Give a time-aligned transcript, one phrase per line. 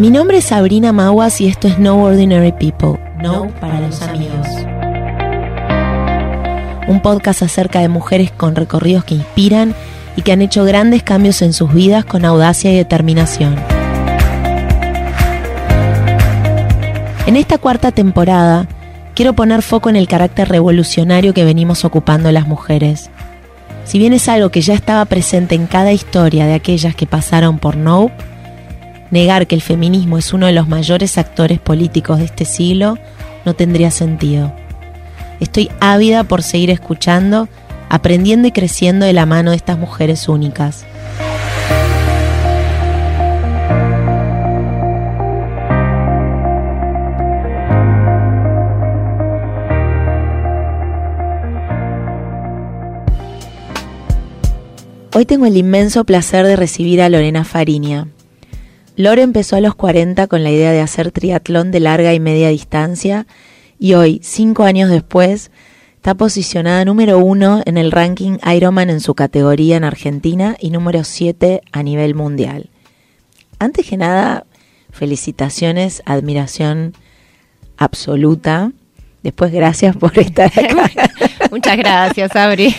[0.00, 4.46] Mi nombre es Sabrina Maguas y esto es No Ordinary People, No para los amigos.
[6.88, 9.74] Un podcast acerca de mujeres con recorridos que inspiran
[10.16, 13.56] y que han hecho grandes cambios en sus vidas con audacia y determinación.
[17.26, 18.68] En esta cuarta temporada,
[19.14, 23.10] quiero poner foco en el carácter revolucionario que venimos ocupando las mujeres.
[23.84, 27.58] Si bien es algo que ya estaba presente en cada historia de aquellas que pasaron
[27.58, 28.29] por Nope,
[29.10, 32.98] negar que el feminismo es uno de los mayores actores políticos de este siglo
[33.44, 34.52] no tendría sentido.
[35.40, 37.48] Estoy ávida por seguir escuchando,
[37.88, 40.84] aprendiendo y creciendo de la mano de estas mujeres únicas.
[55.12, 58.06] Hoy tengo el inmenso placer de recibir a Lorena Fariña.
[59.00, 62.50] Lore empezó a los 40 con la idea de hacer triatlón de larga y media
[62.50, 63.26] distancia
[63.78, 65.50] y hoy, cinco años después,
[65.96, 71.02] está posicionada número uno en el ranking Ironman en su categoría en Argentina y número
[71.02, 72.68] 7 a nivel mundial.
[73.58, 74.44] Antes que nada,
[74.90, 76.92] felicitaciones, admiración
[77.78, 78.70] absoluta.
[79.22, 80.90] Después, gracias por estar acá.
[81.50, 82.74] Muchas gracias, Abri.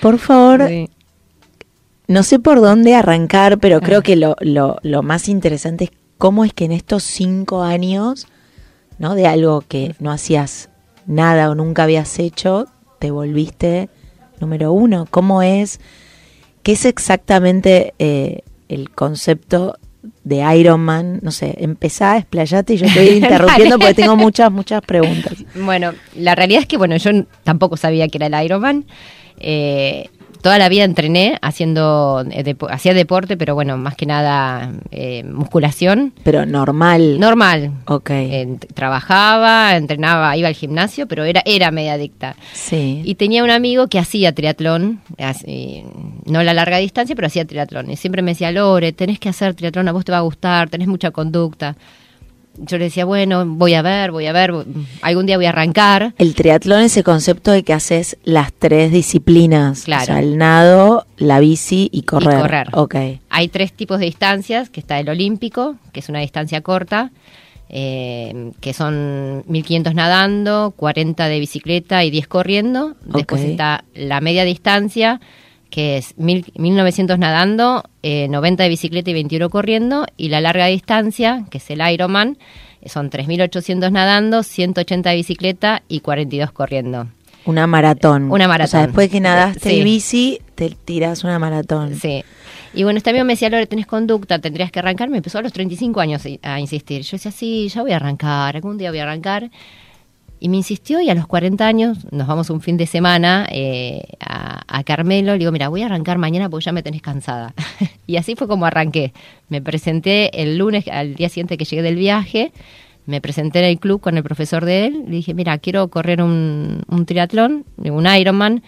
[0.00, 0.68] Por favor,
[2.10, 6.44] no sé por dónde arrancar, pero creo que lo, lo, lo, más interesante es cómo
[6.44, 8.26] es que en estos cinco años,
[8.98, 9.14] ¿no?
[9.14, 10.70] De algo que no hacías
[11.06, 12.66] nada o nunca habías hecho,
[12.98, 13.90] te volviste
[14.40, 15.06] número uno.
[15.08, 15.78] ¿Cómo es?
[16.64, 19.78] ¿Qué es exactamente eh, el concepto
[20.24, 21.20] de Iron Man?
[21.22, 25.34] No sé, empezá, explayate y yo estoy interrumpiendo porque tengo muchas, muchas preguntas.
[25.54, 27.12] Bueno, la realidad es que, bueno, yo
[27.44, 28.84] tampoco sabía que era el Iron Man.
[29.38, 30.10] Eh,
[30.42, 36.12] toda la vida entrené haciendo eh, hacía deporte, pero bueno, más que nada eh, musculación.
[36.24, 37.18] Pero normal.
[37.18, 37.72] Normal.
[37.86, 38.10] Ok.
[38.10, 42.36] Eh, trabajaba, entrenaba, iba al gimnasio, pero era era media adicta.
[42.52, 43.02] Sí.
[43.04, 45.84] Y tenía un amigo que hacía triatlón, así,
[46.26, 47.90] no la larga distancia, pero hacía triatlón.
[47.90, 50.70] Y siempre me decía, Lore, tenés que hacer triatlón, a vos te va a gustar,
[50.70, 51.76] tenés mucha conducta
[52.56, 54.52] yo le decía, bueno, voy a ver, voy a ver,
[55.02, 56.14] algún día voy a arrancar.
[56.18, 59.84] El triatlón es el concepto de que haces las tres disciplinas.
[59.84, 60.02] Claro.
[60.02, 62.38] O sea, el nado, la bici y correr.
[62.38, 62.68] Y correr.
[62.72, 62.94] Ok.
[63.30, 67.12] Hay tres tipos de distancias, que está el olímpico, que es una distancia corta,
[67.68, 72.96] eh, que son 1500 nadando, 40 de bicicleta y 10 corriendo.
[73.04, 75.20] Después está la media distancia,
[75.70, 80.66] que es mil, 1900 nadando, eh, 90 de bicicleta y 21 corriendo, y la larga
[80.66, 82.36] distancia, que es el Ironman,
[82.86, 87.06] son 3800 nadando, 180 de bicicleta y 42 corriendo.
[87.46, 88.30] Una maratón.
[88.30, 88.64] Una maratón.
[88.68, 89.76] O sea, después que nadaste Sí.
[89.76, 91.94] y bici, te tiras una maratón.
[91.96, 92.22] Sí.
[92.74, 95.08] Y bueno, este amigo me decía, Lore, tenés conducta, tendrías que arrancar.
[95.08, 97.02] Me empezó a los 35 años a insistir.
[97.02, 99.50] Yo decía, sí, ya voy a arrancar, algún día voy a arrancar.
[100.42, 104.02] Y me insistió y a los 40 años nos vamos un fin de semana eh,
[104.20, 105.32] a, a, Carmelo.
[105.32, 107.52] Le digo, mira, voy a arrancar mañana porque ya me tenés cansada.
[108.06, 109.12] y así fue como arranqué.
[109.50, 112.52] Me presenté el lunes, al día siguiente que llegué del viaje,
[113.04, 115.04] me presenté en el club con el profesor de él.
[115.06, 118.62] Le dije, mira, quiero correr un, un triatlón, un Ironman.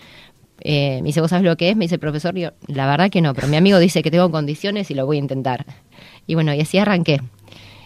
[0.60, 1.76] Eh, me dice, ¿vos sabes lo que es?
[1.76, 4.30] Me dice el profesor, yo, la verdad que no, pero mi amigo dice que tengo
[4.30, 5.64] condiciones y lo voy a intentar.
[6.26, 7.20] Y bueno, y así arranqué.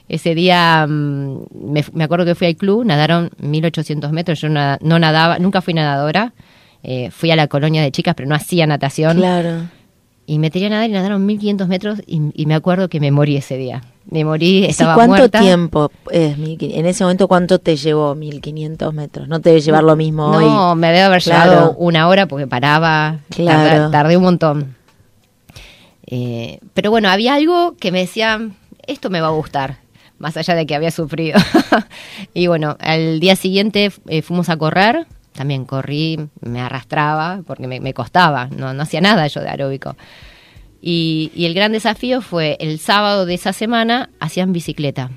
[0.08, 4.78] Ese día mmm, me, me, acuerdo que fui al club, nadaron 1800 metros, yo no
[4.80, 6.32] nadaba, nunca fui nadadora,
[6.82, 9.16] eh, fui a la colonia de chicas, pero no hacía natación.
[9.16, 9.68] Claro.
[10.26, 13.10] Y me tiré a nadar y nadaron 1500 metros y, y me acuerdo que me
[13.10, 13.82] morí ese día.
[14.08, 15.40] Me morí, estaba ¿Cuánto muerta.
[15.40, 19.26] tiempo es en ese momento cuánto te llevó 1500 metros?
[19.26, 20.44] No te debe llevar lo mismo no, hoy.
[20.44, 21.50] No, me debe haber claro.
[21.50, 23.68] llevado una hora porque paraba, claro.
[23.68, 24.76] tardé, tardé un montón.
[26.06, 28.40] Eh, pero bueno, había algo que me decía,
[28.86, 29.78] esto me va a gustar,
[30.18, 31.38] más allá de que había sufrido.
[32.34, 37.80] y bueno, al día siguiente eh, fuimos a correr, también corrí, me arrastraba porque me,
[37.80, 39.96] me costaba, no, no, hacía nada yo de aeróbico.
[40.80, 45.10] Y, y, el gran desafío fue el sábado de esa semana hacían bicicleta.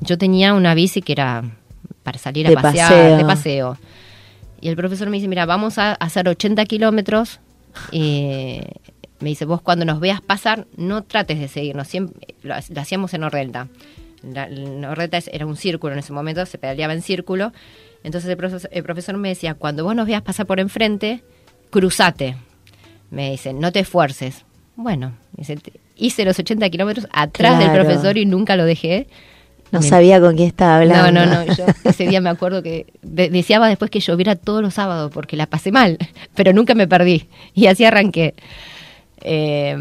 [0.00, 1.44] Yo tenía una bici que era
[2.04, 3.16] para salir a de pasear, paseo.
[3.16, 3.78] de paseo.
[4.60, 7.40] Y el profesor me dice, mira, vamos a hacer 80 kilómetros.
[7.92, 11.88] Me dice, vos cuando nos veas pasar, no trates de seguirnos.
[11.88, 13.68] Siempre, lo, lo hacíamos en Ordelta.
[14.22, 17.52] La, la Ordelta era un círculo en ese momento, se pedaleaba en círculo.
[18.04, 21.22] Entonces el profesor, el profesor me decía, cuando vos nos veas pasar por enfrente,
[21.70, 22.36] cruzate.
[23.10, 24.44] Me dice, no te esfuerces.
[24.76, 25.14] Bueno,
[25.96, 27.72] hice los 80 kilómetros atrás Claro.
[27.72, 29.08] del profesor y nunca lo dejé.
[29.70, 31.12] No Me- sabía con quién estaba hablando.
[31.12, 31.54] No, no, no.
[31.54, 35.36] Yo ese día me acuerdo que de- deseaba después que lloviera todos los sábados porque
[35.36, 35.98] la pasé mal,
[36.34, 37.28] pero nunca me perdí.
[37.54, 38.34] Y así arranqué.
[39.22, 39.76] Eh,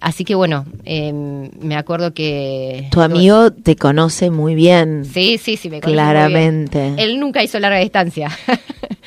[0.00, 2.88] así que bueno, eh, me acuerdo que...
[2.90, 5.04] Tu amigo te conoce muy bien.
[5.04, 6.78] Sí, sí, sí, me conoce Claramente.
[6.78, 7.10] Muy bien.
[7.10, 8.30] Él nunca hizo larga distancia.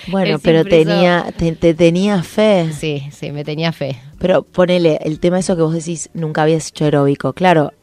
[0.07, 2.71] Bueno, pero tenía, te, tenía fe.
[2.71, 3.99] Sí, sí, me tenía fe.
[4.17, 7.33] Pero ponele, el tema eso que vos decís, nunca habías hecho aeróbico.
[7.33, 7.73] Claro,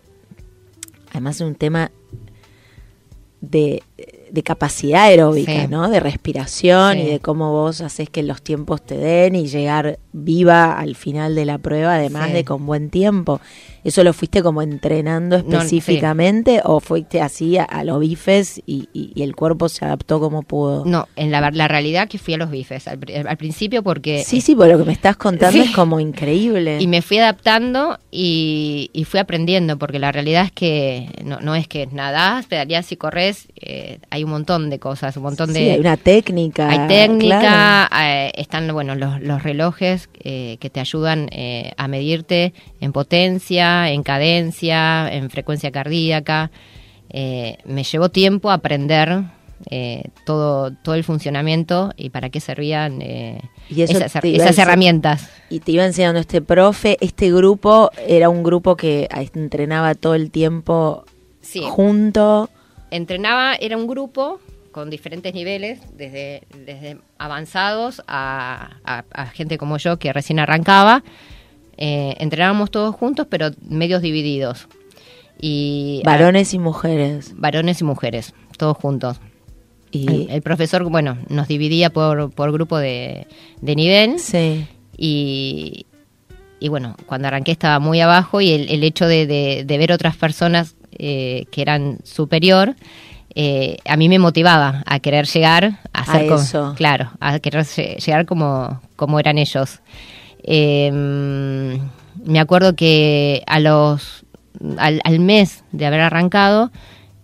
[1.13, 1.93] además es un tema
[3.43, 3.83] de
[4.31, 5.89] de capacidad aeróbica, ¿no?
[5.89, 10.79] De respiración y de cómo vos haces que los tiempos te den y llegar viva
[10.79, 13.41] al final de la prueba, además de con buen tiempo.
[13.87, 18.89] ¿Eso lo fuiste como entrenando específicamente o fuiste así a, los bifes y,
[19.23, 20.85] el cuerpo se adaptó como pudo?
[20.85, 24.25] No, en la, la realidad que fui a los bifes al, principio porque...
[24.25, 26.79] Sí, sí, por lo que me estás contando es como increíble.
[26.87, 31.69] Y me fui adaptando y, fui aprendiendo porque la realidad es que no, no es
[31.69, 35.61] que nadás, pedaleás y corres, eh, hay un montón de cosas, un montón de...
[35.61, 36.69] Sí, hay una técnica.
[36.69, 41.29] Hay técnica, eh, están bueno los, los relojes eh, que te ayudan
[41.77, 46.51] a medirte en potencia, en cadencia, en frecuencia cardíaca.
[47.11, 49.25] Eh, me llevó tiempo aprender
[49.71, 55.31] eh, todo, todo el funcionamiento y para qué servían eh, esas, herramientas.
[55.49, 60.31] Y te iba enseñando este profe, este grupo era un grupo que entrenaba todo el
[60.31, 61.05] tiempo
[61.71, 62.51] junto.
[62.91, 64.41] Entrenaba, era un grupo
[64.77, 71.03] con diferentes niveles, desde, desde avanzados a, a gente como yo que recién arrancaba.
[71.79, 74.69] Eh, entrenábamos todos juntos, pero medios divididos.
[75.41, 77.33] Y, varones y mujeres.
[77.39, 79.19] Varones y mujeres, todos juntos.
[79.93, 83.27] Y el, profesor, bueno, nos dividía por, por grupo de,
[83.63, 84.19] de nivel.
[84.19, 84.67] Sí.
[84.95, 85.87] Y,
[86.61, 90.19] y bueno, cuando arranqué estaba muy abajo y el, el hecho de, de, ver otras
[90.19, 92.77] personas eh, que eran superior,
[93.39, 96.73] eh, a mí me motivaba a querer llegar a, hacer eso.
[96.75, 99.81] claro, a querer llegar como, como eran ellos.
[100.43, 104.25] Eh, me acuerdo que a los
[104.79, 106.73] al, mes de haber arrancado,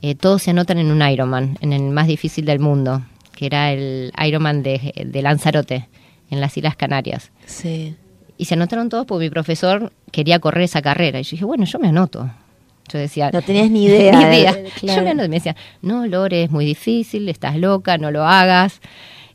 [0.02, 3.02] eh, todos se anotan en un Ironman, en el más difícil del mundo,
[3.34, 5.88] que era el Ironman de, de Lanzarote,
[6.28, 7.32] en las Islas Canarias.
[7.46, 7.96] Sí.
[8.36, 11.20] Y se anotaron todos porque mi profesor quería correr esa carrera.
[11.20, 12.30] Y yo dije, bueno, yo me anoto.
[12.92, 13.30] Yo decía...
[13.32, 14.12] No tenías ni idea.
[14.18, 14.56] ni idea.
[14.82, 18.80] Yo me decía, no, Lore, es muy difícil, estás loca, no lo hagas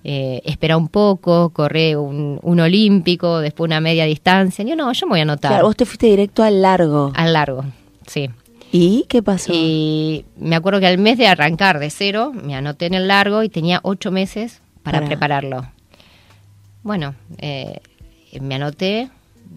[0.10, 4.64] eh, espera un poco, corre un, olímpico, después una media distancia.
[4.64, 5.52] Yo no, yo me voy a anotar.
[5.52, 7.12] Claro, vos te fuiste directo al largo.
[7.14, 7.66] Al largo,
[8.06, 8.30] sí.
[8.72, 9.52] ¿Y qué pasó?
[9.54, 13.44] Y me acuerdo que al mes de arrancar de cero, me anoté en el largo
[13.44, 15.70] y tenía ocho meses para, prepararlo.
[16.84, 17.82] Bueno, eh,
[18.40, 19.10] me anoté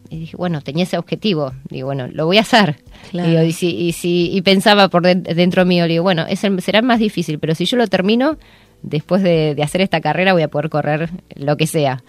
[0.08, 1.52] y dije, bueno, tenía ese objetivo.
[1.68, 2.76] Digo, bueno, lo voy a hacer.
[3.12, 7.38] y, si, y, si, y pensaba por dentro mío, digo, bueno, es será más difícil,
[7.38, 8.38] pero si yo lo termino,
[8.82, 12.02] después de, hacer esta carrera voy a poder correr lo que sea.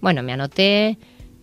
[0.00, 0.98] Bueno, me anoté,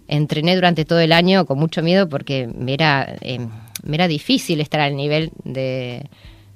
[0.08, 3.40] entrené durante todo el año con mucho miedo porque me era, eh,
[3.84, 6.10] me era difícil estar al nivel de,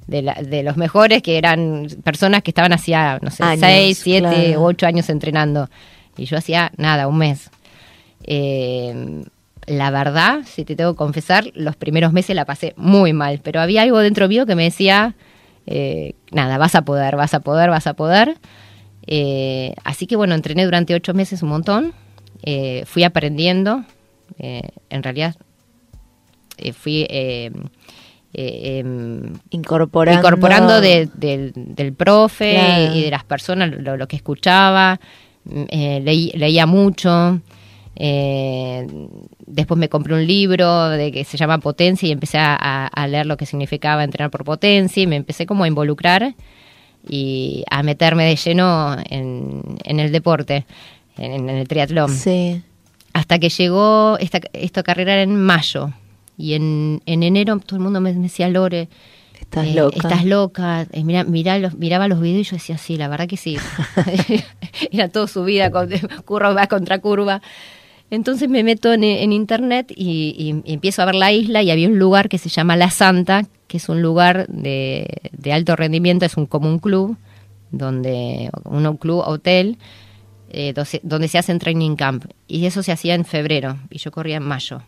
[0.08, 4.86] de, los mejores, que eran personas que estaban hacía, no sé, seis, siete u ocho
[4.86, 5.70] años entrenando.
[6.18, 7.50] Y yo hacía nada, un mes.
[8.24, 9.24] Eh,
[9.68, 13.62] la verdad, si te tengo que confesar, los primeros meses la pasé muy mal, pero
[13.62, 15.16] había algo dentro mío que me decía,
[15.66, 18.38] eh, nada, vas a poder, vas a poder, vas a poder.
[19.08, 21.94] Eh, así que bueno, entrené durante ocho meses un montón,
[22.44, 23.84] eh, fui aprendiendo,
[24.38, 25.36] en realidad
[26.74, 27.54] fui em,
[29.52, 35.00] incorporando, incorporando del profe y de las personas lo, que escuchaba,
[35.46, 37.40] leía mucho.
[37.96, 38.88] Eh,
[39.46, 43.38] después me compré un libro de que se llama Potencia y empecé a, leer lo
[43.38, 46.36] que significaba entrenar por potencia y me empecé como a involucrar
[47.08, 50.66] y a meterme de lleno en, el deporte,
[51.18, 52.10] en, el triatlón.
[52.10, 52.64] Sí.
[53.14, 55.92] Hasta que llegó esta, esta carrera en mayo
[56.38, 58.90] y en, enero todo el mundo me decía, Lore,
[59.40, 59.96] Estás eh, loca.
[59.98, 60.88] Estás loca.
[60.94, 63.58] Eh, mira, los, miraba los videos y yo decía, sí, la verdad que sí.
[64.92, 65.90] Era todo subida, con,
[66.26, 67.42] curva contra curva.
[68.14, 72.30] Entonces me meto en, internet y, empiezo a ver la isla y había un lugar
[72.30, 76.70] que se llama La Santa, que es un lugar de, alto rendimiento, es un como
[76.70, 77.18] un club,
[77.72, 79.80] donde un club hotel,
[80.52, 82.26] eh, donde se hacen training camp.
[82.48, 84.84] Y eso se hacía en febrero y yo corría en mayo.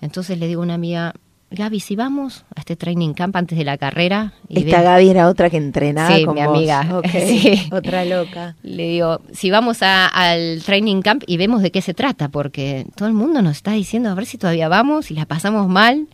[0.00, 1.14] Entonces le digo a una amiga,
[1.50, 4.34] Gaby, si vamos a este training camp antes de la carrera.
[4.50, 6.86] Esta Gaby era otra que entrenaba sí, mi amiga.
[7.72, 8.54] Otra loca.
[8.62, 13.08] Le digo, si vamos al training camp y vemos de qué se trata, porque todo
[13.08, 16.08] el mundo nos está diciendo a ver si todavía vamos y la pasamos mal.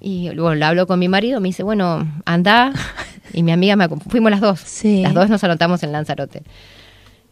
[0.00, 2.72] Y luego lo hablo con mi marido, me dice, bueno, anda.
[3.34, 4.84] Y mi amiga, me, fuimos las dos.
[4.84, 6.42] Las dos nos anotamos en Lanzarote.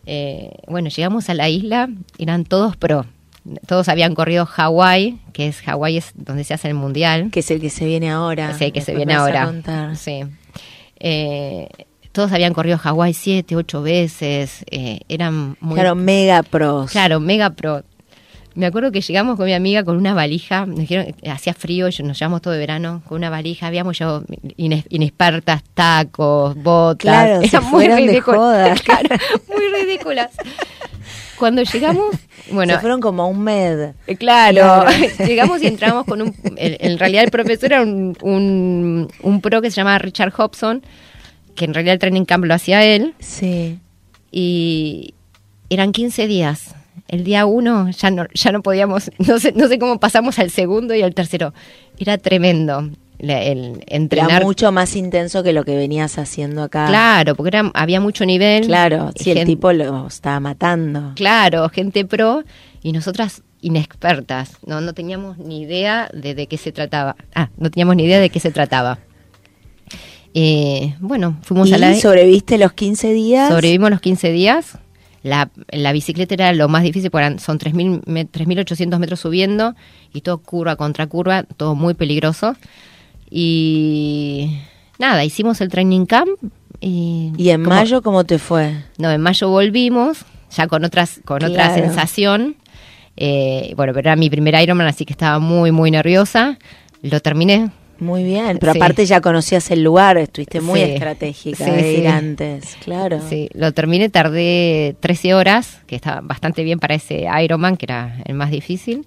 [0.07, 3.05] Eh, bueno, llegamos a la isla, eran todos pro
[3.67, 7.31] todos habían corrido Hawái, que es Hawái es donde se hace el mundial.
[7.31, 8.57] Que es el que se viene ahora.
[8.57, 9.53] Sí, que se viene ahora.
[9.97, 10.23] Sí.
[10.99, 11.69] Eh,
[12.13, 14.65] todos habían corrido Hawái siete, ocho veces.
[14.71, 15.75] eh, eran muy.
[15.75, 16.91] Claro, mega pros.
[16.91, 17.83] Claro, mega pro.
[18.55, 22.19] Me acuerdo que llegamos con mi amiga con una valija, nos dijeron, hacía frío, nos
[22.19, 24.25] llevamos todo de verano con una valija, habíamos llevado
[24.57, 28.81] inexpertas, tacos, botas, Claro, eran muy ridículas.
[28.85, 29.09] Claro,
[29.49, 30.31] muy ridículas.
[31.39, 32.15] Cuando llegamos,
[32.51, 33.95] bueno, se fueron como a un med.
[34.07, 34.91] eh, Claro, Claro.
[35.27, 36.35] llegamos y entramos con un...
[36.57, 40.83] En, en realidad el profesor era un, un, un pro que se llamaba Richard Hobson,
[41.55, 43.79] que en realidad el training camp lo hacía él, Sí.
[44.31, 45.15] y
[45.71, 46.75] eran 15 días.
[47.11, 50.51] El día uno ya no, ya no podíamos, no sé, no sé cómo pasamos al
[50.51, 51.53] segundo y al tercero.
[51.99, 52.89] Era tremendo
[53.19, 54.31] el entrenar.
[54.31, 56.87] Era mucho más intenso que lo que venías haciendo acá.
[56.87, 58.65] Claro, porque era, había mucho nivel.
[58.65, 61.13] Claro, si el tipo lo estaba matando.
[61.17, 62.45] Claro, gente pro
[62.81, 67.17] y nosotras inexpertas, no, no teníamos ni idea de, de qué se trataba.
[67.35, 69.01] Ah, no teníamos ni idea de qué se trataba.
[70.33, 71.95] Eh, bueno, fuimos ¿Y a la...
[71.97, 73.49] sobreviviste los 15 días?
[73.49, 74.79] Sobrevivimos los 15 días.
[75.23, 79.75] La, la bicicleta era lo más difícil, porque son 3.000 me- 3.800 metros subiendo
[80.15, 82.57] y todo curva contra curva, todo muy peligroso.
[83.31, 84.59] Y
[84.99, 86.29] nada, hicimos el training camp.
[86.81, 88.75] Y, ¿Y en mayo cómo te fue?
[88.99, 90.25] no, en mayo volvimos,
[90.57, 92.57] ya con otras, con otra sensación.
[93.17, 96.59] Eh, bueno, pero era mi primer Ironman, así que estaba muy, muy nerviosa.
[97.03, 97.71] Lo terminé.
[98.01, 98.79] Muy bien, pero Sí.
[98.79, 100.87] aparte ya conocías el lugar, estuviste muy Sí.
[100.93, 103.21] estratégica Sí, de ir antes, claro.
[103.29, 108.17] Sí, lo terminé, tardé 13 horas, que estaba bastante bien para ese Ironman, que era
[108.25, 109.07] el más difícil.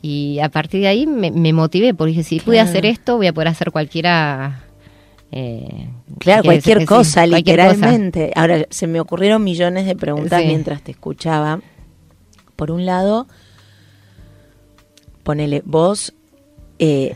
[0.00, 3.26] Y a partir de ahí me, me motivé, porque dije, si pude hacer esto, voy
[3.26, 4.60] a poder hacer cualquiera.
[5.36, 5.88] eh,
[6.18, 7.72] Claro, cualquier sí, cosa, cualquier cosa.
[7.74, 8.30] literalmente.
[8.36, 10.46] Ahora, se me ocurrieron millones de preguntas Sí.
[10.46, 11.60] mientras te escuchaba.
[12.56, 13.26] Por un lado,
[15.24, 16.14] ponele, vos,
[16.78, 17.14] eh,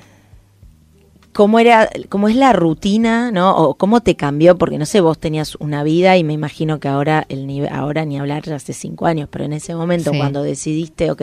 [1.39, 3.57] ¿cómo era, cómo es la rutina, no?
[3.57, 6.89] O cómo te cambió, porque no sé, vos tenías una vida y me imagino que
[6.89, 10.19] ahora, el nivel, ahora ni hablar, ya hace cinco años, pero en ese momento Sí.
[10.19, 11.23] cuando decidiste, ok,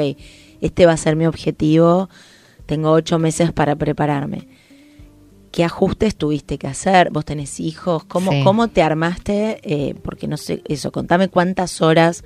[0.61, 2.07] este va a ser mi objetivo,
[2.65, 4.47] tengo ocho meses para prepararme.
[5.51, 7.09] ¿Qué ajustes tuviste que hacer?
[7.11, 8.05] ¿Vos tenés hijos?
[8.05, 8.41] ¿Cómo, Sí.
[8.45, 9.59] cómo te armaste?
[9.63, 12.23] Eh, porque no sé, eso, contame cuántas horas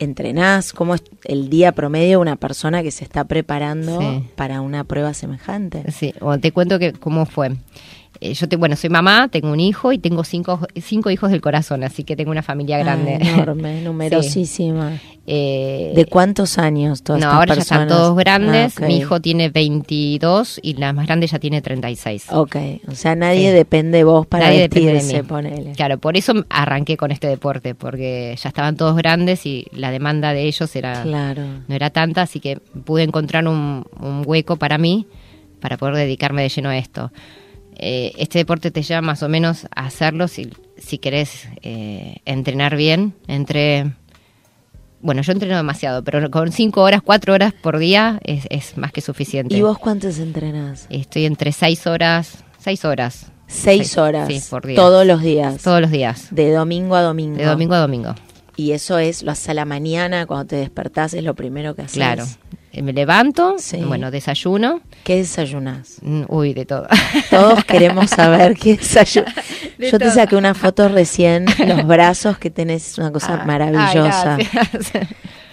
[0.00, 4.24] entrenás, cómo es el día promedio de una persona que se está preparando Sí.
[4.34, 5.84] para una prueba semejante.
[5.92, 7.52] Sí, bueno, te cuento que cómo fue.
[8.22, 11.40] Eh, yo te, bueno, soy mamá, tengo un hijo y tengo cinco, cinco hijos del
[11.40, 13.14] corazón, así que tengo una familia grande.
[13.14, 14.98] Enorme, numerosísima.
[15.26, 18.74] Eh, ¿De cuántos años todas no, estas ahora ya están todos grandes.
[18.78, 18.86] Ah.
[18.86, 22.26] Mi hijo tiene 22 y la más grande ya tiene 36.
[22.32, 22.56] Ok,
[22.88, 23.54] o sea, nadie Sí.
[23.56, 25.28] depende de vos para Nadie depende de vestirse, mí.
[25.28, 25.72] ponele.
[25.72, 30.32] Claro, por eso arranqué con este deporte, porque ya estaban todos grandes y la demanda
[30.34, 31.42] de ellos era Claro.
[31.66, 35.06] no era tanta, así que pude encontrar un, un hueco para mí
[35.60, 37.12] para poder dedicarme de lleno a esto.
[37.82, 42.76] Eh, este deporte te lleva más o menos a hacerlo si, si querés eh, entrenar
[42.76, 43.92] bien, entre...
[45.02, 48.92] Bueno, yo entreno demasiado, pero con cinco horas, cuatro horas por día es, es más
[48.92, 49.56] que suficiente.
[49.56, 50.86] ¿Y vos cuántos entrenás?
[50.90, 53.32] Estoy entre seis horas, seis horas.
[53.46, 54.28] Seis Seis- horas.
[54.28, 54.76] sí, por día.
[54.76, 55.62] Todos los días.
[55.62, 56.28] Todos los días.
[56.30, 57.38] De domingo a domingo.
[57.38, 58.14] De domingo a domingo.
[58.56, 61.80] Y eso es, lo haces a la mañana, cuando te despertás, es lo primero que
[61.82, 61.94] haces.
[61.94, 62.26] Claro.
[62.72, 63.78] Eh, Me levanto, Sí.
[63.78, 64.80] bueno, desayuno.
[65.02, 65.96] ¿Qué desayunás?
[66.02, 66.86] Mm, Uy, de todo.
[67.30, 69.34] Todos queremos saber qué desayunas.
[69.78, 73.44] De Yo te saqué una foto recién, los brazos que tenés, es una cosa Ah,
[73.46, 74.36] maravillosa.
[74.54, 75.00] ah.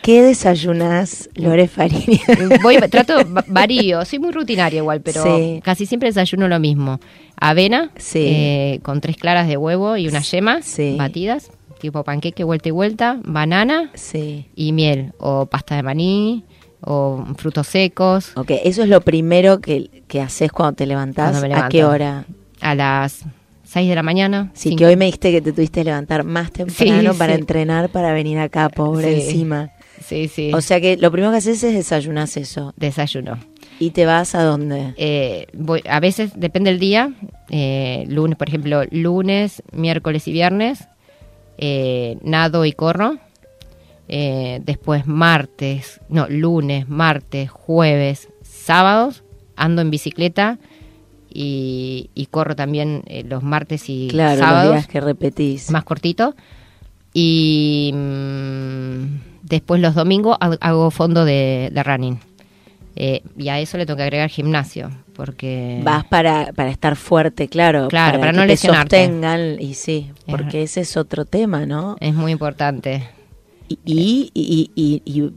[0.01, 2.21] ¿Qué desayunás, Lore Farini?
[2.61, 5.59] Voy, trato, va- varío, soy muy rutinaria igual, pero Sí.
[5.63, 6.99] casi siempre desayuno lo mismo.
[7.39, 8.19] Avena, Sí.
[8.25, 10.95] eh, con tres claras de huevo y unas yemas Sí.
[10.97, 14.45] batidas, tipo panqueque vuelta y vuelta, banana sí.
[14.55, 16.43] y miel, o pasta de maní,
[16.81, 21.31] o frutos secos, Ok, eso es lo primero que, que haces cuando te levantás.
[21.31, 22.25] Cuando me ¿A qué hora?
[22.61, 23.23] a las
[23.63, 24.51] 6 de la mañana.
[24.53, 24.77] Sí, cinco.
[24.79, 27.39] que hoy me dijiste que te tuviste que levantar más temprano Sí, para sí.
[27.39, 29.27] entrenar, para venir acá, pobre Sí.
[29.27, 29.69] encima.
[30.05, 32.73] Sí, sí, O sea que lo primero que haces es desayunas eso.
[32.77, 33.37] desayuno.
[33.79, 34.93] ¿Y te vas a dónde?
[34.97, 37.11] Eh, voy, a veces depende del día.
[37.49, 40.87] eh, lunes, por ejemplo, lunes, miércoles y viernes,
[41.57, 43.17] eh, nado y corro.
[44.09, 49.23] Eh, después martes, no, lunes, martes, jueves, sábados,
[49.55, 50.59] ando en bicicleta
[51.29, 55.71] y, y corro también eh, los martes y claro, sábados los días que repetís.
[55.71, 56.35] más cortito.
[57.13, 59.03] Y mm,
[59.43, 62.19] después los domingos ha- hago fondo de, de running.
[62.95, 65.81] Eh, y a eso le tengo que agregar gimnasio, porque...
[65.83, 67.89] Vas para, para estar fuerte, claro.
[67.89, 69.03] Claro, para que no te lesionarte.
[69.05, 71.95] sostengan, y sí, porque ese es otro tema, ¿no?
[71.99, 73.07] Es muy importante.
[73.69, 75.31] Y, y, y, y, y-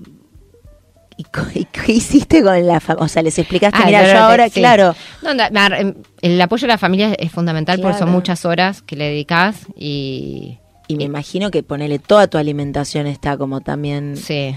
[1.17, 3.05] ¿Y, co- y qué hiciste con la familia?
[3.05, 4.61] O sea, les explicaste, Ah, mira, no, yo no, ahora, sí.
[4.61, 8.13] claro, No, na- em, el apoyo de la familia es fundamental porque son Claro.
[8.13, 10.59] muchas horas que le dedicas y
[10.89, 14.57] y me imagino que ponele toda tu alimentación está como también, sí.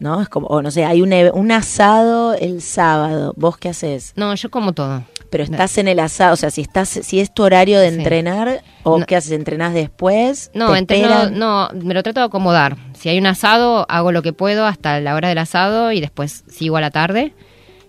[0.00, 0.20] ¿no?
[0.20, 4.14] Es como, o no sé, hay un, e- un asado el sábado, ¿vos qué haces?
[4.16, 5.04] No, yo como todo.
[5.30, 7.96] Pero estás en el asado, o sea, si estás, si es tu horario de Sí.
[7.96, 9.06] entrenar, o No.
[9.06, 12.76] qué haces, entrenás después, No, ¿Te entreno- no, me lo trato de acomodar.
[12.98, 16.44] Si hay un asado, hago lo que puedo hasta la hora del asado y después
[16.48, 17.34] sigo a la tarde.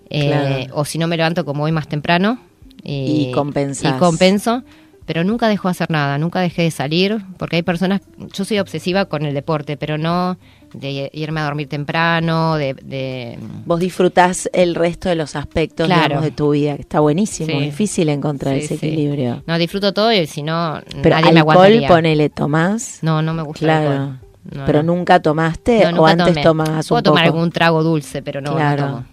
[0.09, 0.75] Eh, Claro.
[0.81, 2.39] O si no, me levanto como hoy más temprano.
[2.83, 3.95] Y compensás.
[3.95, 4.63] Y compenso.
[5.05, 8.01] Pero nunca dejo de hacer nada, nunca dejé de salir, porque hay personas,
[8.33, 10.37] yo soy obsesiva con el deporte, pero no
[10.73, 12.73] de irme a dormir temprano, de...
[12.73, 16.03] de Vos disfrutás el resto de los aspectos Claro.
[16.03, 17.59] digamos, de tu vida, que está buenísimo, Sí.
[17.65, 18.87] difícil encontrar Sí, ese sí.
[18.87, 19.43] equilibrio.
[19.47, 22.99] No, disfruto todo y si no, Pero nadie alcohol, ponele, tomás.
[23.01, 23.91] No, no me gusta el Claro.
[23.91, 24.19] alcohol.
[24.49, 24.95] No, pero no.
[24.95, 26.63] nunca tomaste No, o antes tomé.
[26.63, 27.35] Puedo un tomar poco.
[27.37, 28.83] algún trago dulce, pero no, Claro.
[28.85, 29.05] tomo.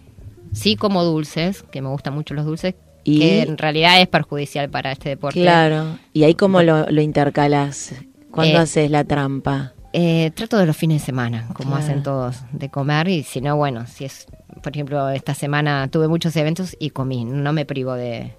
[0.53, 4.71] Sí como dulces, que me gustan mucho los dulces, Y- que en realidad es perjudicial
[4.71, 5.41] para este deporte.
[5.41, 5.99] Claro.
[6.13, 7.95] Y ahí cómo lo, lo intercalás.
[8.31, 9.73] ¿Cuándo Eh, haces la trampa?
[9.97, 11.85] Eh, trato de los fines de semana, como Claro.
[11.85, 14.27] hacen todos, de comer y si no, bueno, si es,
[14.61, 18.33] por ejemplo, esta semana tuve muchos eventos y comí, no me privo de,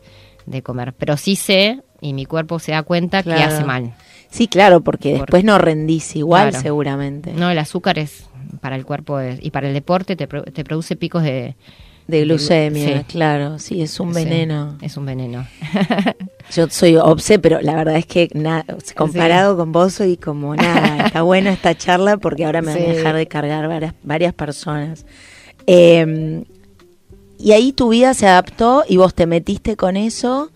[0.45, 3.93] de comer, pero sí sé y mi cuerpo se da cuenta que hace mal.
[4.29, 6.61] Sí, claro, porque Porque- después no rendís igual, Claro.
[6.61, 7.31] seguramente.
[7.31, 8.25] No, el azúcar es
[8.59, 11.55] para el cuerpo es- y para el deporte te, te produce picos de...
[12.07, 13.03] De glucemia, Sí.
[13.07, 13.57] claro.
[13.57, 14.77] Sí, es un sí, veneno.
[14.81, 15.47] es un veneno.
[16.55, 18.63] Yo soy obse, pero la verdad es que na-
[18.95, 20.97] comparado con vos soy como nada.
[21.07, 25.05] Está buena esta charla porque ahora me van a dejar de cargar varias, varias personas.
[25.65, 26.43] Eh,
[27.39, 30.51] y ahí tu vida se adaptó y vos te metiste con eso.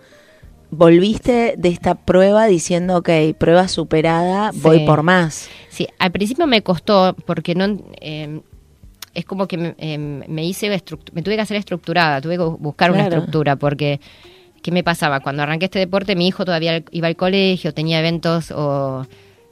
[0.71, 5.49] Volviste de esta prueba diciendo, ok, prueba superada, voy por más.
[5.69, 8.41] Sí, al principio me costó porque no eh,
[9.13, 12.91] es como que me, eh, me hice me tuve que hacer estructurada, tuve que buscar
[12.91, 13.99] una estructura porque
[14.61, 15.19] ¿qué me pasaba?
[15.21, 19.05] Cuando arranqué este deporte mi hijo todavía iba al colegio, tenía eventos o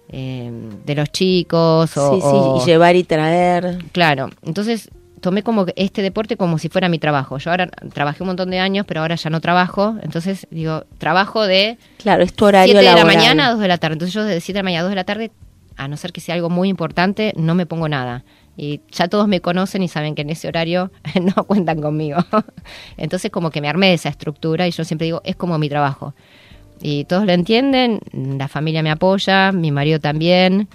[0.10, 0.52] eh,
[0.86, 3.78] de los chicos o, sí, sí, o- y llevar y traer.
[3.92, 4.90] claro, entonces
[5.20, 7.38] tomé como este deporte como si fuera mi trabajo.
[7.40, 11.44] Yo ahora trabajé un montón de años, pero ahora ya no trabajo, entonces digo, trabajo
[11.46, 13.94] de Claro, es tu horario 7 de la mañana a 2 de la tarde.
[13.94, 15.32] Entonces yo de 7 de la mañana a 2 de la tarde,
[15.76, 18.24] a no ser que sea algo muy importante, no me pongo nada.
[18.58, 20.92] Y ya todos me conocen y saben que en ese horario
[21.22, 22.18] no cuentan conmigo.
[22.98, 25.70] Entonces como que me armé de esa estructura y yo siempre digo, es como mi
[25.70, 26.14] trabajo.
[26.82, 30.68] Y todos lo entienden, la familia me apoya, mi marido también.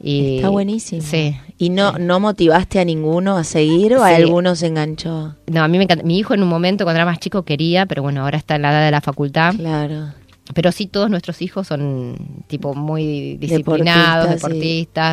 [0.00, 1.02] Y, Está buenísimo.
[1.02, 1.36] Sí.
[1.58, 4.14] ¿Y no, no motivaste a ninguno a seguir o a Sí.
[4.22, 5.34] alguno se enganchó?
[5.48, 6.04] No, a mí me encanta.
[6.04, 8.62] Mi hijo en un momento cuando era más chico quería, pero bueno, ahora está en
[8.62, 9.54] la edad de la facultad.
[9.56, 10.12] Claro.
[10.54, 14.42] Pero sí, todos nuestros hijos son tipo muy disciplinados, Deportistas,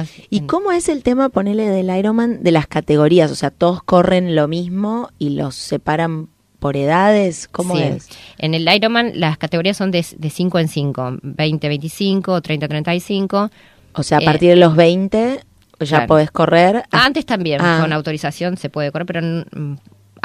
[0.07, 0.09] deportistas.
[0.29, 3.31] ¿Y cómo es el tema, ponele, del Ironman de las categorías?
[3.31, 7.47] O sea, todos corren lo mismo y los separan por edades.
[7.51, 7.83] ¿Cómo Sí.
[7.83, 8.07] es?
[8.37, 13.49] En el Ironman las categorías son de 5 en 5, 20, 25, 30, 35.
[13.93, 15.41] O sea, a Eh, partir de los 20
[15.81, 16.07] ya claro.
[16.07, 16.83] podés correr.
[16.91, 17.79] Ah, Antes también, Ah.
[17.81, 19.75] con autorización se puede correr, pero mm,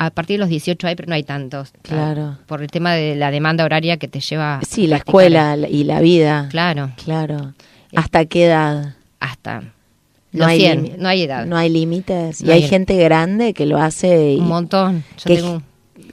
[0.03, 1.73] a partir de los 18 hay, pero no hay tantos.
[1.83, 2.39] Claro.
[2.47, 4.61] Por el tema de la demanda horaria que te lleva.
[4.67, 6.49] Sí, la escuela y la vida.
[6.51, 7.53] Claro, Claro.
[7.95, 8.95] ¿Hasta qué edad?
[9.19, 9.63] hasta
[10.33, 10.97] No hay 100, límite.
[10.99, 11.45] no hay edad.
[11.45, 12.41] No hay límites.
[12.41, 14.33] Y hay hay- gente grande que lo hace.
[14.33, 14.39] Y...
[14.39, 15.05] Un montón.
[15.19, 15.63] Yo ¿Qué- tengo,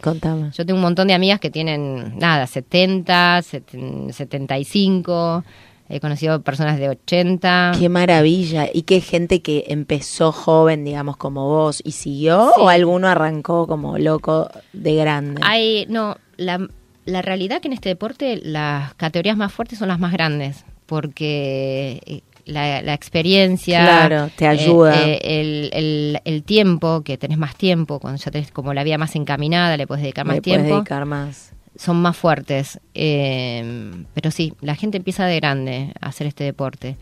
[0.02, 0.52] Contame.
[0.52, 5.44] yo tengo un montón de amigas que tienen, nada, 70, seten- 75.
[5.90, 7.72] He conocido personas de 80.
[7.80, 8.68] Qué maravilla.
[8.74, 12.52] ¿Y qué gente que empezó joven, digamos, como vos y siguió?
[12.56, 12.62] Sí.
[12.62, 15.42] ¿O alguno arrancó como loco de grande?
[15.46, 16.68] Hay, no, la,
[17.06, 22.02] la realidad que en este deporte las categorías más fuertes son las más grandes, porque
[22.06, 23.80] eh, la, la experiencia...
[23.84, 25.08] Claro, te eh, ayuda.
[25.08, 28.98] eh, el, el- el tiempo, que tenés más tiempo, cuando ya tenés como la vida
[28.98, 31.54] más encaminada, le puedes dedicar más Le puedes tiempo, dedicar más.
[31.78, 32.80] Son más fuertes.
[32.94, 36.98] Eh, pero sí, la gente empieza de grande a hacer este deporte.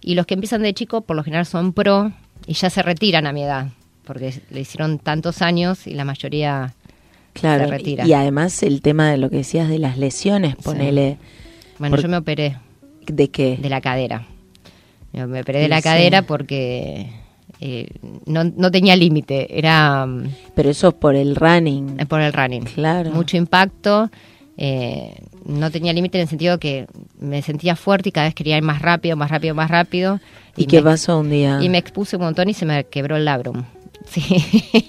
[0.00, 2.12] Y los que empiezan de chico, por lo general son pro
[2.46, 3.68] y ya se retiran a mi edad,
[4.04, 6.74] porque le hicieron tantos años y la mayoría...
[7.32, 7.64] Claro.
[7.66, 8.06] Se retira.
[8.06, 11.16] Y además el tema de lo que decías de las lesiones, ponele.
[11.78, 12.56] Bueno, Por- yo me operé
[13.06, 13.56] ¿De qué?
[13.56, 14.26] de la cadera.
[15.12, 15.84] Me me operé de la sí.
[15.84, 17.08] cadera porque
[17.60, 17.88] eh,
[18.26, 21.98] no, no tenía límite, era mm, Pero eso es por el running.
[22.08, 22.62] por el running.
[22.64, 23.10] Claro.
[23.10, 24.10] Mucho impacto,
[24.56, 26.86] eh, no tenía límite en el sentido que
[27.18, 30.20] me sentía fuerte y cada vez quería ir más rápido, más rápido, más rápido.
[30.56, 31.58] ¿Y, qué me, pasó un día?
[31.62, 33.64] Y me expuse un montón y se me quebró el labrum.
[34.06, 34.22] Sí.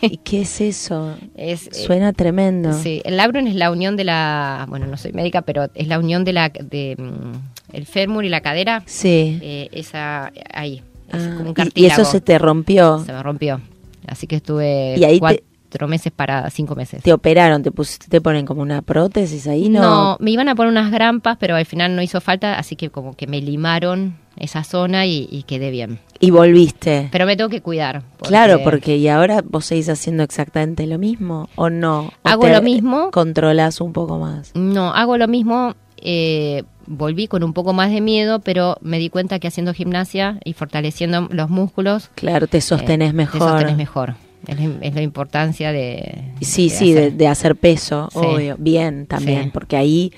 [0.01, 1.15] ¿Y qué es eso?
[1.35, 2.71] Es, eh, Suena tremendo.
[2.73, 5.99] Sí, el labrum es la unión de la, bueno, no soy médica, pero es la
[5.99, 9.37] unión de la, de mm, el fémur y la cadera, Sí.
[9.41, 10.81] eh, esa ahí,
[11.13, 12.99] es Ah, como un y- eso se te rompió.
[13.05, 13.61] Se me rompió.
[14.07, 17.01] Así que estuve Y ahí te- cuatro meses para cinco meses.
[17.03, 19.81] Te operaron, te, pusiste, te ponen como una prótesis ahí, ¿no?
[19.81, 22.89] No, me iban a poner unas grampas, pero al final no hizo falta, así que
[22.89, 25.99] como que me limaron esa zona y, y quedé bien.
[26.19, 27.09] Y volviste.
[27.11, 28.03] Pero me tengo que cuidar.
[28.21, 32.11] Claro, porque y ahora vos seguís haciendo exactamente lo mismo o no.
[32.23, 33.11] ¿O Hago lo mismo.
[33.11, 34.51] Controlás un poco más.
[34.55, 35.75] No, hago lo mismo.
[36.03, 40.39] eh, volví con un poco más de miedo, pero me di cuenta que haciendo gimnasia
[40.43, 42.09] y fortaleciendo los músculos...
[42.15, 43.39] Claro, te sostenés eh, mejor.
[43.39, 44.15] Te sostenés mejor.
[44.47, 46.23] Es la, es la importancia de...
[46.41, 48.19] Sí, de sí, de, hacer- de hacer peso, Sí.
[48.19, 48.55] obvio.
[48.59, 49.49] Bien también, Sí.
[49.53, 50.11] porque ahí,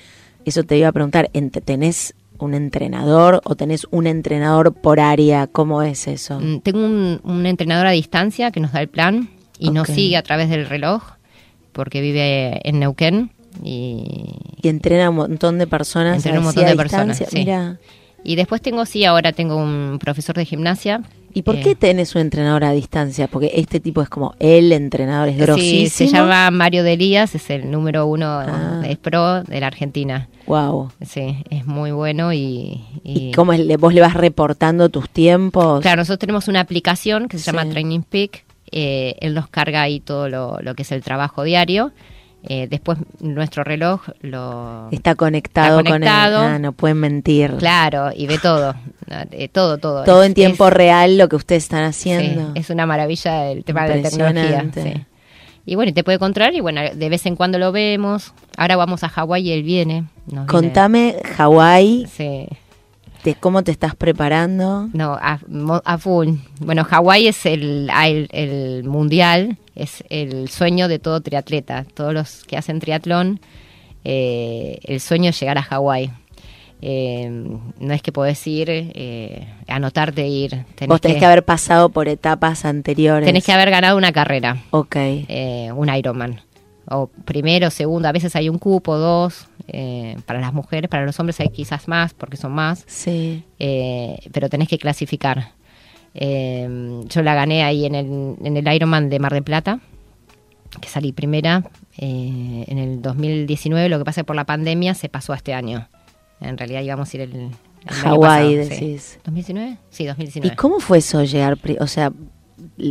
[0.44, 1.30] eso te iba a preguntar,
[1.64, 5.46] ¿tenés un entrenador o tenés un entrenador por área?
[5.46, 6.40] ¿Cómo es eso?
[6.40, 10.16] Mm, Tengo un, un entrenador a distancia que nos da el plan y nos sigue
[10.16, 11.02] a través del reloj
[11.72, 13.30] porque vive en Neuquén
[13.62, 14.04] y,
[14.62, 16.16] Y entrena a un montón de personas.
[16.16, 17.24] Entrena un montón de personas, sí.
[17.32, 17.78] Mira.
[18.24, 21.02] y después tengo, sí, ahora tengo un profesor de gimnasia.
[21.36, 23.26] ¿Y por eh, qué tenés un entrenador a distancia?
[23.26, 26.10] Porque este tipo es como el entrenador, es Sí, grosísimo.
[26.10, 28.82] se llama Mario Delías, es el número uno, Ah.
[28.88, 30.28] es pro de la Argentina.
[30.46, 30.92] Wow.
[31.04, 32.84] Sí, es muy bueno y...
[33.02, 35.80] ¿Y cómo ¿Vos le vas reportando tus tiempos?
[35.82, 37.50] Claro, nosotros tenemos una aplicación que se Sí.
[37.50, 38.44] llama Training Peak.
[38.76, 41.92] eh, él nos carga ahí todo lo, lo que es el trabajo diario.
[42.46, 44.88] Eh, después nuestro reloj lo...
[44.90, 46.36] Está conectado, Está conectado.
[46.38, 46.52] con él.
[46.54, 47.54] Ah, no pueden mentir.
[47.58, 48.74] Claro, y ve todo.
[49.30, 50.04] eh, todo, todo.
[50.04, 52.52] Todo Es- en tiempo es- real lo que ustedes están sí, haciendo.
[52.54, 54.64] es una maravilla el tema de la tecnología.
[54.74, 55.04] Sí.
[55.66, 58.34] Y bueno, y te puede controlar y bueno, de vez en cuando lo vemos.
[58.58, 60.04] Ahora vamos a Hawái y él viene-
[60.46, 62.46] Contame, Hawái, Sí.
[63.24, 64.88] De cómo te estás preparando.
[64.92, 65.40] No, a,
[65.84, 66.28] a full.
[66.60, 71.84] Bueno, Hawái es el, el, el mundial, es el sueño de todo triatleta.
[71.94, 73.40] Todos los que hacen triatlón,
[74.04, 76.10] eh, el sueño es llegar a Hawái.
[76.86, 77.30] Eh,
[77.80, 80.50] no es que podés ir, eh, anotarte e ir.
[80.74, 83.26] Tenés Vos tenés que, haber pasado por etapas anteriores.
[83.26, 84.96] tenés que haber ganado una carrera, Ok.
[84.96, 86.42] eh, un Ironman.
[86.90, 89.46] O primero, segundo, a veces hay un cupo, dos.
[89.68, 92.84] Eh, para las mujeres, para los hombres hay quizás más, porque son más.
[92.86, 93.44] Sí.
[93.58, 95.52] eh, pero tenés que clasificar.
[96.14, 99.80] Eh, yo la gané ahí en el, en el Ironman de Mar del Plata,
[100.80, 101.64] que salí primera
[101.98, 103.88] eh, en el 2019.
[103.88, 105.88] Lo que pasa es que por la pandemia se pasó a este año.
[106.40, 107.50] En realidad íbamos a ir el, el
[107.86, 108.86] Hawái, pasado, sí.
[108.86, 109.18] decís.
[109.24, 109.76] ¿2019?
[109.90, 110.56] Sí, ¿Y 2019.
[110.56, 111.58] cómo fue eso llegar?
[111.80, 112.12] O sea,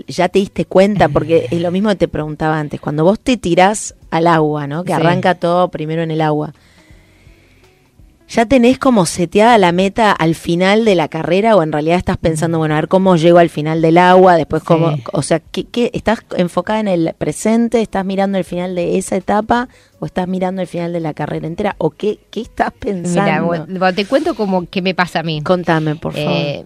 [0.08, 2.80] ya te diste cuenta, porque es lo mismo que te preguntaba antes.
[2.82, 4.84] Cuando vos te tirás al agua, ¿no?
[4.84, 4.94] Que Sí.
[4.94, 6.54] arranca todo primero en el agua.
[8.30, 12.18] ¿Ya tenés como seteada la meta al final de la carrera o en realidad estás
[12.18, 14.68] pensando, bueno, a ver cómo llego al final del agua, después Sí.
[14.68, 18.98] cómo, o sea, ¿qué, qué- estás enfocada en el presente, estás mirando el final de
[18.98, 19.68] esa etapa
[20.00, 23.66] o estás mirando el final de la carrera entera o qué, qué estás pensando?
[23.68, 25.42] Mira, te cuento como qué me pasa a mí.
[25.44, 26.32] Contame, por favor.
[26.32, 26.66] Eh,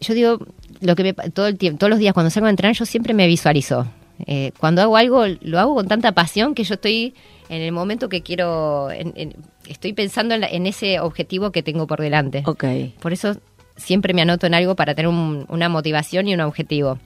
[0.00, 0.38] yo digo,
[0.80, 3.14] lo que me, todo el tiempo, todos los días cuando salgo a entrenar, yo siempre
[3.14, 3.86] me visualizo.
[4.26, 7.14] Eh, cuando hago algo, lo hago con tanta pasión que yo estoy
[7.48, 9.34] en el momento que quiero, en- en-
[9.68, 12.42] estoy pensando en, la- en ese objetivo que tengo por delante.
[12.46, 12.64] ok.
[13.00, 13.36] Por eso
[13.76, 16.98] siempre me anoto en algo para tener un- una motivación y un objetivo.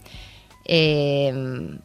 [0.64, 1.32] Eh,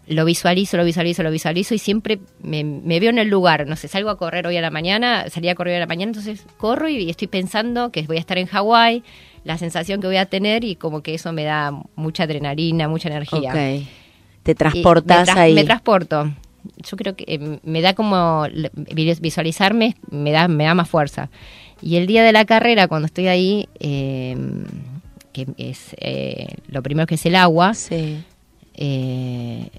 [0.07, 3.65] lo visualizo, lo visualizo, lo visualizo y siempre me, me veo en el lugar.
[3.67, 5.87] No sé, salgo a correr hoy a la mañana, salí a correr hoy a la
[5.87, 9.03] mañana, entonces corro y estoy pensando que voy a estar en Hawái,
[9.43, 13.09] la sensación que voy a tener y como que eso me da mucha adrenalina, mucha
[13.09, 13.49] energía.
[13.49, 13.87] Ok.
[14.43, 15.53] Te Y transportás me tra- ahí.
[15.55, 16.31] Me transporto.
[16.77, 18.45] Yo creo que eh, me da como
[18.93, 21.29] visualizarme, me da, me da más fuerza.
[21.81, 24.35] Y el día de la carrera, cuando estoy ahí, eh,
[25.33, 28.23] que es eh, lo primero que es el agua, Sí.
[28.75, 29.69] eh,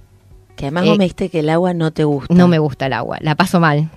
[0.57, 2.35] Que además Eh, vos me dijiste que el agua no te gusta.
[2.35, 3.91] no me gusta el agua, la paso mal.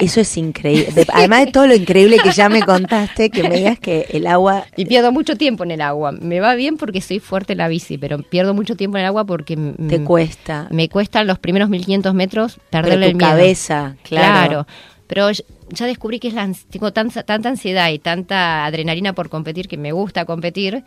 [0.00, 0.90] Eso es increíble.
[0.94, 4.26] De- además de todo lo increíble que ya me contaste, que me digas que el
[4.26, 4.64] agua...
[4.76, 6.12] Y pierdo mucho tiempo en el agua.
[6.12, 9.06] Me va bien porque soy fuerte en la bici, pero pierdo mucho tiempo en el
[9.08, 9.56] agua porque
[9.88, 10.68] Te cuesta.
[10.70, 13.30] me cuestan los primeros 1500 metros Pero perderle tu el miedo.
[13.30, 14.66] cabeza, claro.
[15.06, 19.66] Pero ya- descubrí que es la, tengo tanta, tanta ansiedad y tanta adrenalina por competir
[19.68, 20.84] que me gusta competir,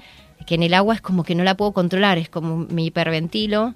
[0.47, 3.73] que en el agua es como que no la puedo controlar, es como me hiperventilo.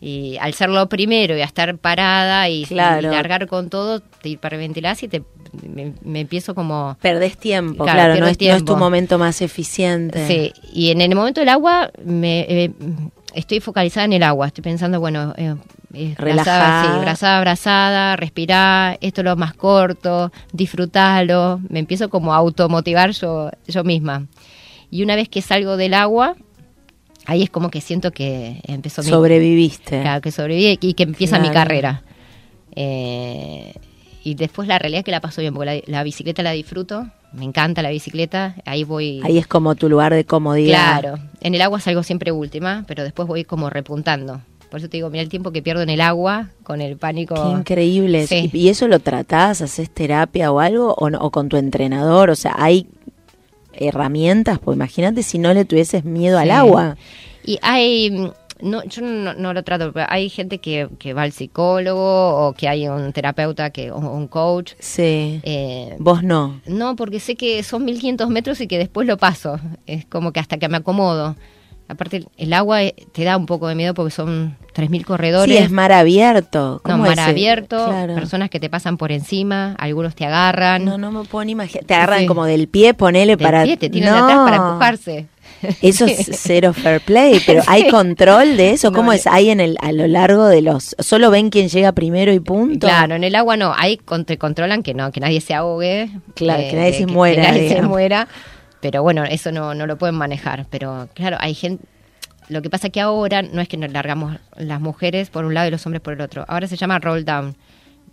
[0.00, 3.08] Y al ser lo primero y a estar parada y, Claro.
[3.08, 5.22] y largar con todo, te hiperventilás y te,
[5.68, 6.96] me, me empiezo como...
[7.02, 10.26] Perdés tiempo, Claro, claro, no, es, no es tu momento más eficiente.
[10.28, 12.70] Sí, y en el momento del agua me, eh,
[13.34, 15.56] estoy focalizada en el agua, estoy pensando, bueno, eh,
[15.94, 16.82] eh, Relajada.
[16.82, 22.36] brazada, sí, brazada, abrazada, respirar, esto es lo más corto, disfrutalo, me empiezo como a
[22.36, 24.26] automotivar yo, yo misma.
[24.90, 26.36] Y una vez que salgo del agua,
[27.28, 30.00] ahí es como que siento que empezó mi, Sobreviviste.
[30.00, 32.02] Claro, que sobreviví y que empieza mi carrera.
[32.74, 33.74] Eh,
[34.24, 37.06] y después la realidad es que la paso bien, porque la, la bicicleta la disfruto,
[37.32, 39.20] me encanta la bicicleta, ahí voy...
[39.24, 41.00] Ahí es como tu lugar de comodidad.
[41.00, 44.40] Claro, en el agua salgo siempre última, pero después voy como repuntando.
[44.70, 47.34] Por eso te digo, mira el tiempo que pierdo en el agua con el pánico.
[47.34, 48.26] Qué increíble.
[48.26, 48.50] Sí.
[48.52, 49.62] ¿Y, y eso lo tratás?
[49.62, 50.94] ¿Haces terapia o algo?
[50.98, 52.28] ¿O, no- o con tu entrenador?
[52.28, 52.86] O sea, ¿hay
[53.78, 54.58] herramientas?
[54.58, 56.96] Pues imagínate si no le tuvieses miedo al agua.
[57.44, 58.30] Y hay, mm,
[58.62, 62.52] no, yo no, no lo trato, pero hay gente que, que va al psicólogo o
[62.54, 64.72] que hay un terapeuta, que, o un coach.
[64.78, 65.40] Sí.
[65.42, 66.60] Eh, Vos no.
[66.66, 69.58] no, porque sé que son 1500 metros y que después lo paso.
[69.86, 71.36] Es como que hasta que me acomodo.
[71.88, 75.56] Aparte, el agua eh, te da un poco de miedo porque son 3000 corredores.
[75.56, 76.82] Sí, es mar abierto.
[76.84, 77.18] no, ¿Cómo mar es?
[77.20, 78.14] abierto, Claro.
[78.14, 80.84] personas que te pasan por encima, algunos te agarran.
[80.84, 81.84] No, no me puedo ni imaginar.
[81.86, 82.26] Te agarran Sí.
[82.26, 83.64] como del pie, ponele del para.
[83.64, 84.24] pie, te tiran de No.
[84.26, 85.26] atrás para empujarse.
[85.82, 88.90] Eso es cero fair play, pero ¿hay control de eso?
[88.90, 89.26] No, ¿Cómo es?
[89.26, 90.94] ¿Hay en el, a lo largo de los...
[90.98, 92.86] ¿Solo ven quién llega primero y punto?
[92.86, 96.02] Claro, en el agua no, ahí con- te controlan que no, que nadie se ahogue.
[96.02, 98.28] eh, Claro, que nadie se que muera, nadie se muera.
[98.80, 100.66] Pero bueno, eso no, no lo pueden manejar.
[100.70, 101.84] Pero claro, hay gente.
[102.48, 105.68] Lo que pasa que ahora no es que nos largamos las mujeres por un lado
[105.68, 106.44] y los hombres por el otro.
[106.48, 107.56] Ahora se llama roll down.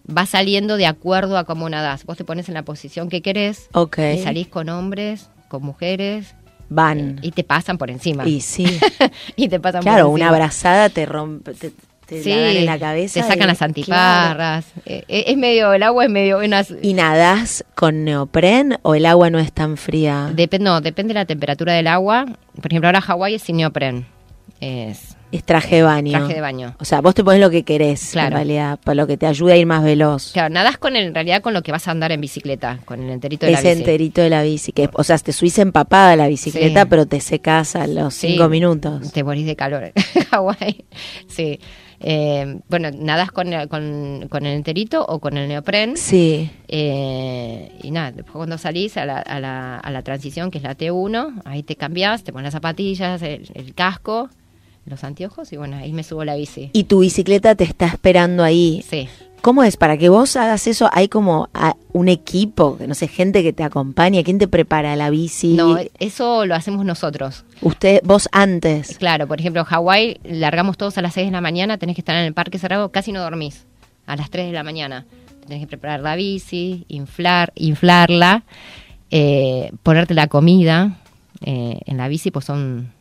[0.08, 2.04] Va saliendo de acuerdo a cómo nadás.
[2.06, 3.97] Vos te pones en la posición que querés Ok.
[4.15, 6.36] y salís con hombres, con mujeres
[6.69, 7.19] Van.
[7.21, 8.28] y te pasan por encima.
[8.28, 8.65] Y sí.
[9.36, 10.36] Y te pasan claro, por una encima.
[10.36, 11.54] abrazada te rompe...
[11.54, 11.71] Te,
[12.07, 13.21] te la dan en la cabeza.
[13.21, 14.65] Te sacan y- las antiparras.
[14.85, 16.73] Eh, eh, es medio, el agua es medio unas.
[16.81, 20.29] ¿Y nadás con neopren o el agua no es tan fría?
[20.35, 22.25] Dep- no, depende de la temperatura del agua.
[22.61, 24.05] Por ejemplo, ahora Hawái es sin neopren.
[24.61, 26.17] Es es traje de baño.
[26.17, 26.75] traje de baño.
[26.79, 28.27] O sea, vos te pones lo que querés, Claro.
[28.27, 30.31] en realidad, para lo que te ayuda a ir más veloz.
[30.31, 33.03] Claro, nadas con el- en realidad con lo que vas a andar en bicicleta, con
[33.03, 33.79] el enterito de la Ese bici.
[33.81, 34.71] enterito de la bici.
[34.71, 36.87] Que, o sea, te subís empapada la bicicleta, Sí.
[36.89, 39.11] pero te secás a los Sí, cinco minutos.
[39.11, 39.93] Te morís de calor en
[40.31, 40.85] Hawái.
[41.27, 41.59] Sí.
[41.99, 45.97] Eh, bueno, nadas con, con, con el enterito o con el neopren.
[45.97, 46.49] Sí.
[46.67, 50.63] Eh, y nada, después cuando salís a la, a, la, a la transición, que es
[50.63, 54.29] la T1, ahí te cambias, te pones las zapatillas, el, el casco,
[54.86, 56.69] los anteojos y bueno, ahí me subo la bici.
[56.73, 58.84] Y tu bicicleta te está esperando ahí.
[58.88, 59.08] Sí.
[59.45, 59.77] ¿Cómo es?
[59.77, 63.63] Para que vos hagas eso, hay como ah, un equipo, no sé, gente que te
[63.63, 64.23] acompaña.
[64.23, 65.53] ¿Quién te prepara la bici?
[65.53, 67.43] No, eso lo hacemos nosotros.
[67.62, 68.97] Usted, vos antes.
[68.97, 72.15] Claro, por ejemplo, Hawái largamos todos a las 6 de la mañana, tenés que estar
[72.15, 73.67] en el parque cerrado, casi no dormís.
[74.08, 75.05] A las 3 de la mañana.
[75.45, 78.45] Tenés que preparar la bici, inflar, inflarla,
[79.12, 80.97] eh, ponerte la comida
[81.41, 82.91] eh, en la bici, pues son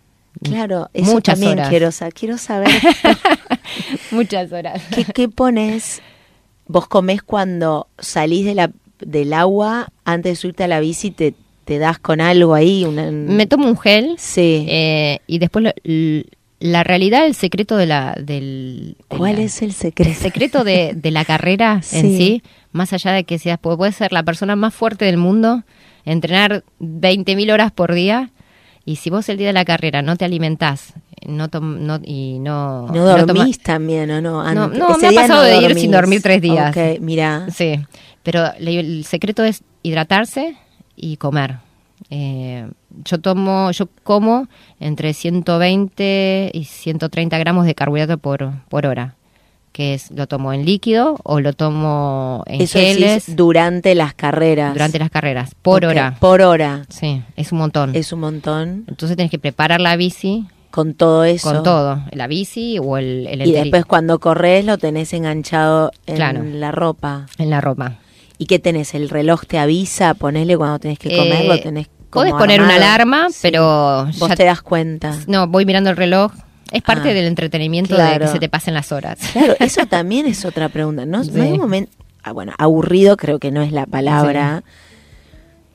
[0.42, 1.70] Claro, eso Muchas también horas.
[1.70, 2.68] quiero, sa- quiero saber.
[4.10, 4.82] muchas horas.
[4.94, 6.02] ¿Qué, qué pones?
[6.66, 11.10] ¿Vos comés cuando salís de la, del agua antes de subirte a la bici?
[11.10, 12.84] ¿Te, te das con algo ahí?
[12.84, 14.64] Una, Me tomo un gel Sí.
[14.68, 16.24] eh, y después lo-
[16.60, 18.14] la realidad, el secreto de la...
[18.18, 20.08] Del, de ¿Cuál la- es el secreto?
[20.10, 22.16] El secreto de, de la carrera en Sí.
[22.16, 25.64] sí, más allá de que seas, pu- puedes ser la persona más fuerte del mundo,
[26.06, 28.30] entrenar 20.000 horas por día,
[28.86, 30.94] y si vos el día de la carrera no te alimentás
[31.26, 32.86] no tom- no, y no...
[32.88, 34.42] ¿No dormís también o no?
[34.54, 36.76] No, Antes- no, me ha pasado de ir sin dormir tres días.
[36.76, 37.46] Ok, mira.
[37.50, 37.80] Sí,
[38.22, 40.56] pero le- el secreto es hidratarse
[40.96, 41.56] y comer.
[42.10, 42.68] Eh,
[43.04, 44.46] yo tomo, yo como
[44.80, 49.14] entre 120 y 130 gramos de carbohidrato por, por hora,
[49.72, 54.14] que es lo tomo en líquido o lo tomo en Eso geles decís durante las
[54.14, 54.72] carreras.
[54.74, 56.16] durante las carreras, por hora.
[56.20, 56.82] Por hora.
[56.88, 57.94] Sí, es un montón.
[57.94, 58.84] Es un montón.
[58.86, 61.52] Entonces tenés que preparar la bici Con todo eso.
[61.52, 66.16] con todo, la bici o el, el Y después cuando corres lo tenés enganchado en
[66.16, 66.42] Claro.
[66.42, 67.26] la ropa.
[67.38, 67.98] en la ropa.
[68.38, 68.92] ¿Y qué tenés?
[68.94, 70.14] ¿El reloj te avisa?
[70.14, 73.38] Ponele cuando tenés que comer, Eh, lo tenés Podés poner una alarma, Sí.
[73.42, 75.16] pero Vos ya- te das cuenta.
[75.28, 76.32] No, voy mirando el reloj.
[76.72, 78.12] Es parte Ah, del entretenimiento claro.
[78.14, 79.18] de que se te pasen las horas.
[79.32, 81.06] Claro, eso también es otra pregunta.
[81.06, 81.52] No, no hay Sí.
[81.54, 81.92] un momento,
[82.24, 84.64] ah, bueno, aburrido creo que no es la palabra,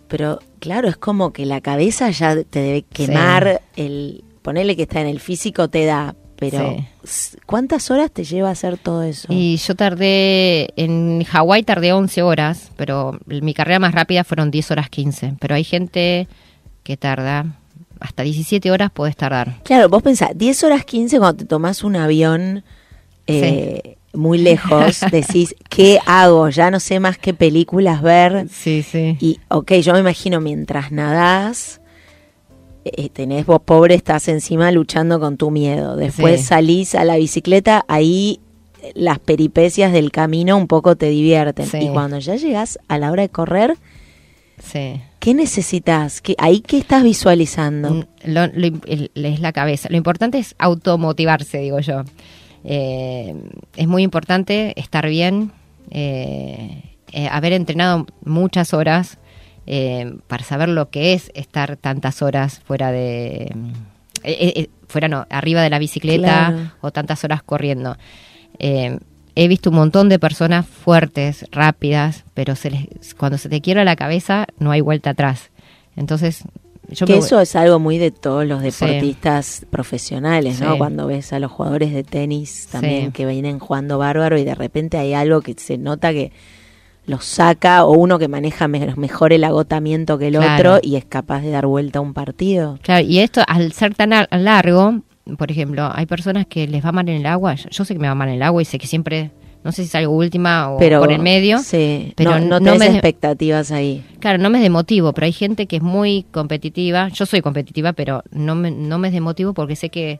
[0.07, 5.01] pero claro, es como que la cabeza ya te debe quemar, el ponerle que está
[5.01, 7.37] en el físico te da, pero Sí.
[7.45, 9.27] ¿cuántas horas te lleva hacer todo eso?
[9.31, 14.71] Y yo tardé, en Hawái tardé 11 horas, pero mi carrera más rápida fueron 10
[14.71, 15.33] horas 15.
[15.39, 16.27] Pero hay gente
[16.83, 17.45] que tarda
[17.99, 19.61] hasta 17 horas, puedes tardar.
[19.63, 22.63] Claro, vos pensás, 10 horas 15 cuando te tomás un avión
[23.27, 26.49] eh, muy lejos, decís, ¿qué hago?
[26.49, 28.47] Ya no sé más qué películas ver.
[28.49, 29.17] Sí, sí.
[29.19, 31.78] Y, ok, yo me imagino mientras nadás,
[32.85, 35.95] eh, tenés vos pobre, estás encima luchando con tu miedo.
[35.95, 36.47] Después Sí.
[36.47, 38.39] salís a la bicicleta, ahí
[38.81, 41.65] eh, las peripecias del camino un poco te divierten.
[41.65, 41.77] Sí.
[41.81, 43.75] Y cuando ya llegás a la hora de correr,
[44.63, 45.01] sí.
[45.19, 46.21] ¿qué necesitas?
[46.21, 47.89] ¿Qué, ¿Ahí qué estás visualizando?
[47.91, 49.89] Mm, lo- es la cabeza.
[49.89, 52.03] Lo importante es automotivarse, digo yo.
[52.63, 53.35] Eh,
[53.75, 55.51] es muy importante estar bien,
[55.91, 56.83] eh,
[57.31, 59.17] haber entrenado muchas horas
[59.71, 63.53] eh, para saber lo que es estar tantas horas fuera de, eh,
[64.23, 66.71] eh, eh, fuera no, arriba de la bicicleta Claro.
[66.81, 67.95] o tantas horas corriendo.
[68.57, 68.97] Eh,
[69.35, 73.83] he visto un montón de personas fuertes, rápidas, pero se les, cuando se te quiebra
[73.85, 75.51] la cabeza no hay vuelta atrás.
[75.95, 76.43] Entonces,
[76.89, 78.85] yo que me- eso es algo muy de todos los Sí.
[78.85, 80.71] deportistas profesionales, ¿no?
[80.73, 80.77] Sí.
[80.79, 83.11] Cuando ves a los jugadores de tenis también Sí.
[83.11, 86.31] que vienen jugando bárbaro y de repente hay algo que se nota que
[87.09, 90.75] los saca o uno que maneja me- mejor el agotamiento que el Claro.
[90.75, 92.77] otro y es capaz de dar vuelta a un partido.
[92.81, 95.01] Claro, y esto al ser tan lar- largo,
[95.37, 97.55] por ejemplo, hay personas que les va mal en el agua.
[97.55, 99.31] Yo, sé que me va mal en el agua y sé que siempre,
[99.63, 101.59] no sé si salgo última o Pero por el medio.
[101.59, 104.03] sí, pero no, no no me- expectativas ahí.
[104.19, 107.09] Claro, no me es de motivo, pero hay gente que es muy competitiva.
[107.09, 110.19] Yo soy competitiva, pero no me, no me es de motivo porque sé que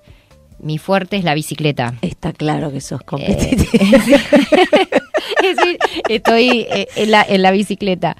[0.61, 1.93] mi fuerte es la bicicleta.
[2.01, 3.71] Está claro que Eh, sos competitiva.
[4.91, 4.98] es
[5.55, 5.77] decir,
[6.09, 8.15] estoy eh, en la, en la bicicleta.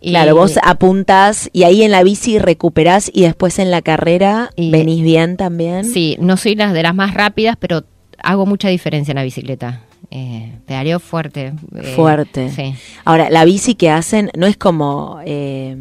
[0.00, 4.50] Y- Claro, vos apuntás y ahí en la bici recuperás y después en la carrera
[4.56, 5.84] Y- venís bien también.
[5.84, 7.84] Sí, no soy las de las más rápidas, pero
[8.22, 9.82] hago mucha diferencia en la bicicleta.
[10.10, 11.52] Eh, pedaleo fuerte.
[11.74, 12.50] eh, Fuerte.
[12.50, 12.74] Sí.
[13.04, 15.76] Ahora, la bici que hacen no es como eh,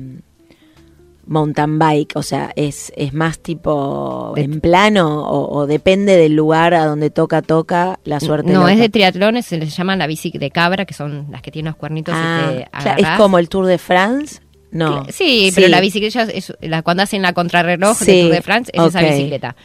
[1.27, 6.73] mountain bike, o sea, es, es más tipo en plano o, o depende del lugar
[6.73, 8.51] a donde toca, toca, la suerte.
[8.51, 8.73] No, loca.
[8.73, 11.71] es de triatlones, se les llaman la bici de cabra, que son las que tienen
[11.71, 14.41] los cuernitos Ah, y te claro, es como el Tour de France.
[14.71, 15.05] No.
[15.09, 18.71] Sí, pero la bicicleta es la, cuando hacen la contrarreloj Sí, de Tour de France
[18.73, 19.55] es esa bicicleta.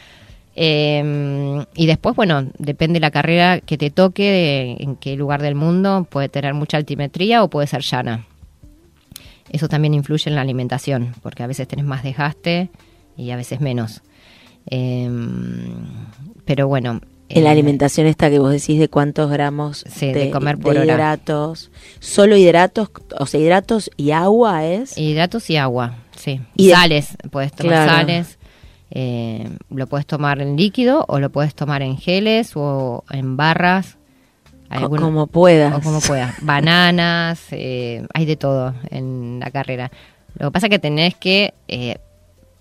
[0.55, 5.41] Eh, y después, bueno, depende de la carrera que te toque, de en qué lugar
[5.41, 8.25] del mundo, puede tener mucha altimetría o puede ser llana.
[9.49, 12.69] Eso también influye en la alimentación, porque a veces tenés más desgaste
[13.17, 14.01] y a veces menos.
[14.67, 15.09] Eh,
[16.45, 17.01] pero bueno.
[17.29, 20.73] En la eh, alimentación esta que vos decís de cuántos gramos Sí, de comer por
[20.73, 20.93] de hora.
[20.93, 21.71] hidratos.
[21.99, 24.97] Solo hidratos, o sea, hidratos y agua es.
[24.97, 26.41] Hidratos y agua, sí.
[26.57, 27.91] Y sales, puedes tomar Claro.
[27.91, 28.37] sales.
[28.93, 33.97] eh, lo puedes tomar en líquido o lo puedes tomar en geles o en barras.
[34.79, 35.73] Como puedas.
[35.75, 36.35] o como puedas.
[36.41, 39.91] Bananas, eh, hay de todo en la carrera.
[40.37, 41.97] Lo que pasa es que tenés que eh,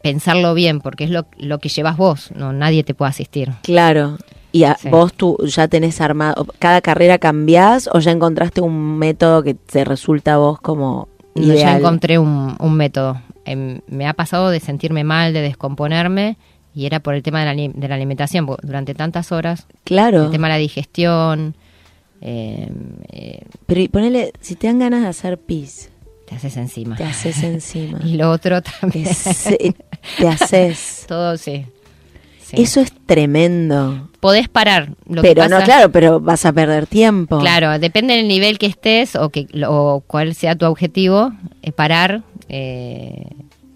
[0.03, 3.51] pensarlo bien porque es lo, lo que llevas vos, no nadie te puede asistir.
[3.63, 4.19] Claro.
[4.53, 4.89] Y a- Sí.
[4.89, 9.85] vos tú ya tenés armado, cada carrera cambiás o ya encontraste un método que te
[9.85, 11.79] resulta a vos como No, ya ideal.
[11.79, 13.21] encontré un, un método.
[13.45, 16.37] Em, me ha pasado de sentirme mal, de descomponerme,
[16.75, 19.67] y era por el tema de la, ali- de la alimentación, porque durante tantas horas,
[19.85, 20.25] Claro.
[20.25, 21.55] el tema de la digestión,
[22.21, 22.69] em,
[23.11, 25.91] eh, Pero ponele, si te dan ganas de hacer pis,
[26.27, 26.97] te haces encima.
[26.97, 28.01] te haces encima.
[28.05, 29.05] Y lo otro también.
[30.19, 31.05] te, haces.
[31.09, 31.65] Todo, sí.
[32.45, 32.63] Sí.
[32.63, 34.09] Eso es tremendo.
[34.19, 34.95] Podés parar.
[35.09, 37.39] Lo que pero no, pasa- claro, pero vas a perder tiempo.
[37.39, 42.23] Claro, depende del nivel que estés o, que, o cuál sea tu objetivo, eh, parar
[42.49, 43.25] eh,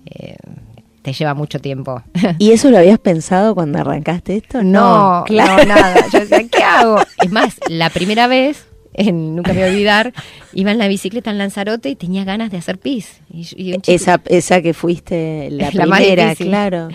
[0.06, 0.36] eh,
[1.04, 2.02] te lleva mucho tiempo.
[2.38, 4.62] ¿Y eso lo habías pensado cuando arrancaste esto?
[4.62, 5.58] No, claro.
[5.58, 6.06] no, nada.
[6.10, 6.96] Yo decía, ¿qué hago?
[7.22, 10.12] Es más, la primera vez, en- nunca me voy a olvidar,
[10.54, 13.20] iba en la bicicleta en Lanzarote y tenía ganas de hacer pis.
[13.30, 16.88] Y, y un chico- Esa, esa que fuiste la, La primera, claro.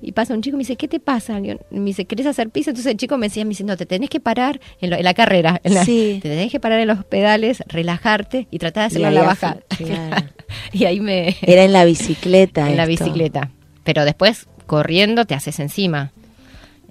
[0.00, 1.40] y pasa un chico y me dice, ¿qué te pasa?
[1.40, 2.68] Me dice, ¿querés hacer pis?
[2.68, 5.02] Entonces el chico me decía, me dice, no, te tenés que parar en, lo- en
[5.02, 5.60] la carrera.
[5.64, 6.20] en la- Sí.
[6.22, 9.56] Te tenés que parar en los pedales, relajarte y tratar de hacerlo a la baja.
[9.76, 10.26] claro.
[10.72, 11.34] y ahí me...
[11.42, 12.70] Era en la bicicleta.
[12.70, 13.50] en la bicicleta.
[13.86, 16.10] Pero después, corriendo, te haces encima.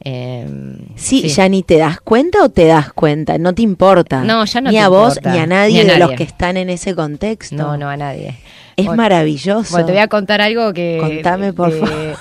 [0.01, 0.47] Eh,
[0.95, 4.23] Sí, ya ni te das cuenta o te das cuenta, no te importa.
[4.23, 6.23] No, ya no Ni te a vos ni a nadie Ni a de los que
[6.23, 7.55] están en ese contexto.
[7.55, 8.35] No, no a nadie.
[8.77, 9.71] Es Bueno, maravilloso.
[9.71, 10.97] Bueno, te voy a contar algo que...
[11.01, 12.17] Contame, por que- favor.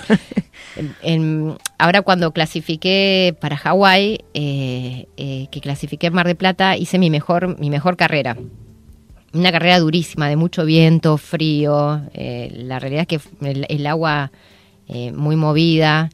[0.76, 6.76] en- en- ahora cuando clasifiqué para Hawái, eh, eh, que clasifiqué en Mar de Plata,
[6.76, 8.36] hice mi mejor, mi mejor carrera.
[9.32, 12.02] Una carrera durísima, de mucho viento, frío.
[12.14, 14.30] eh, la realidad es que el, el agua
[14.88, 16.10] eh, muy movida.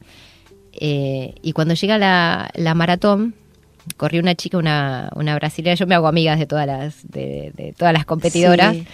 [0.73, 3.35] Eh, y cuando llega la, la maratón,
[3.97, 5.75] corrió una chica, una, una brasileña.
[5.75, 8.75] Yo me hago amigas de todas las, de, de todas las competidoras.
[8.75, 8.85] Sí.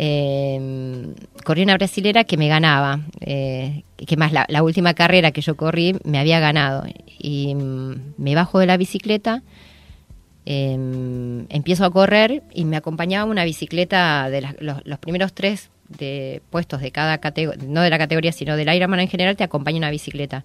[0.00, 3.00] Eh, corrí una brasilera que me ganaba.
[3.20, 6.84] Eh, que más la, la última carrera que yo corrí me había ganado.
[7.18, 9.42] Y mm, me bajo de la bicicleta,
[10.46, 10.72] eh,
[11.48, 16.80] empiezo a correr y me acompañaba una bicicleta de los, los primeros tres de puestos
[16.80, 19.90] de cada categoría, no de la categoría, sino del Ironman en general, te acompaña una
[19.90, 20.44] bicicleta.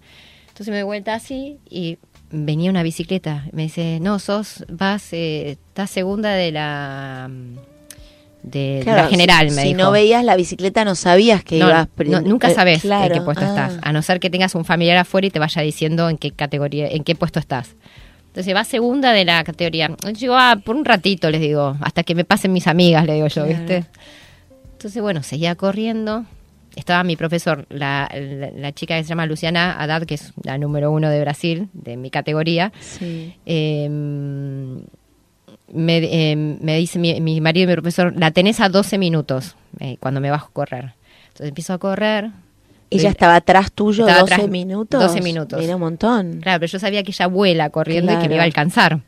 [0.50, 1.98] Entonces me doy vuelta así y
[2.32, 3.46] venía una bicicleta.
[3.52, 7.30] Me dice, no, sos, vas, eh, estás segunda de la
[8.44, 9.80] de, Claro, la general, si, me si dijo.
[9.80, 13.20] no veías la bicicleta no sabías que No, ibas no, nunca eh, sabes claro, en
[13.22, 13.48] qué puesto ah.
[13.48, 16.32] estás, a no ser que tengas un familiar afuera y te vaya diciendo en qué
[16.32, 17.76] categoría, en qué puesto estás.
[18.28, 19.90] Entonces va segunda de la categoría.
[20.04, 23.14] Yo digo, ah, por un ratito les digo, hasta que me pasen mis amigas, le
[23.14, 23.60] digo yo, Claro.
[23.60, 23.86] ¿viste?
[24.84, 26.26] Entonces, bueno, seguía corriendo
[26.76, 30.58] estaba mi profesor, la, la, la chica que se llama Luciana Haddad, que es la
[30.58, 32.74] número uno de Brasil, de mi categoría.
[32.82, 33.34] Sí.
[33.46, 33.88] Eh,
[35.72, 39.56] me, eh, me dice mi, mi marido y mi profesor, la tenés a 12 minutos
[39.80, 40.94] eh, cuando me bajo a correr.
[41.28, 42.32] Entonces empiezo a correr.
[42.90, 45.02] Ella estaba atrás tuyo Estaba 12 atrás- minutos.
[45.02, 45.64] 12 minutos.
[45.64, 46.42] Era un montón.
[46.42, 49.00] Claro, pero yo sabía que ella vuela corriendo y que me iba a alcanzar.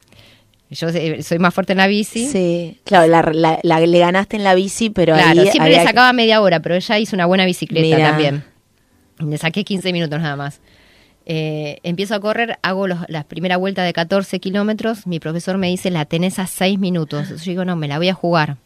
[0.72, 0.88] Yo
[1.22, 2.28] soy más fuerte en la bici.
[2.28, 2.80] Sí.
[2.86, 6.12] Claro, la, la- la- le ganaste en la bici, pero claro, ahí siempre le sacaba
[6.12, 8.44] media hora, pero ella hizo una buena bicicleta también.
[9.20, 10.60] Le saqué 15 minutos nada más.
[11.28, 15.08] Eh, empiezo a correr, hago los- la primera vuelta de 14 kilómetros.
[15.08, 17.30] Mi profesor me dice, la tenés a 6 minutos.
[17.30, 18.58] Yo digo, no, me la voy a jugar.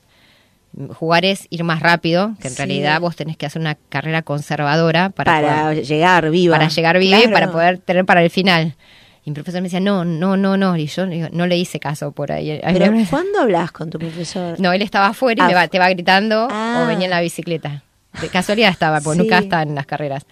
[0.94, 2.58] Jugar es ir más rápido, que en Sí.
[2.60, 6.58] realidad vos tenés que hacer una carrera conservadora para, para, poder- llegar viva.
[6.58, 8.76] para llegar viva y para poder tener para el final.
[9.26, 10.76] Y mi profesor me decía, no, no, no, no.
[10.78, 12.60] Y yo no le hice caso por ahí.
[12.64, 14.60] Pero ¿cuándo hablas con tu profesor?
[14.60, 16.82] no, él estaba afuera y Ah, me va, te va gritando Ah.
[16.84, 17.84] o venía en la bicicleta.
[18.22, 19.24] De casualidad estaba, porque Sí.
[19.24, 20.26] nunca está en las carreras.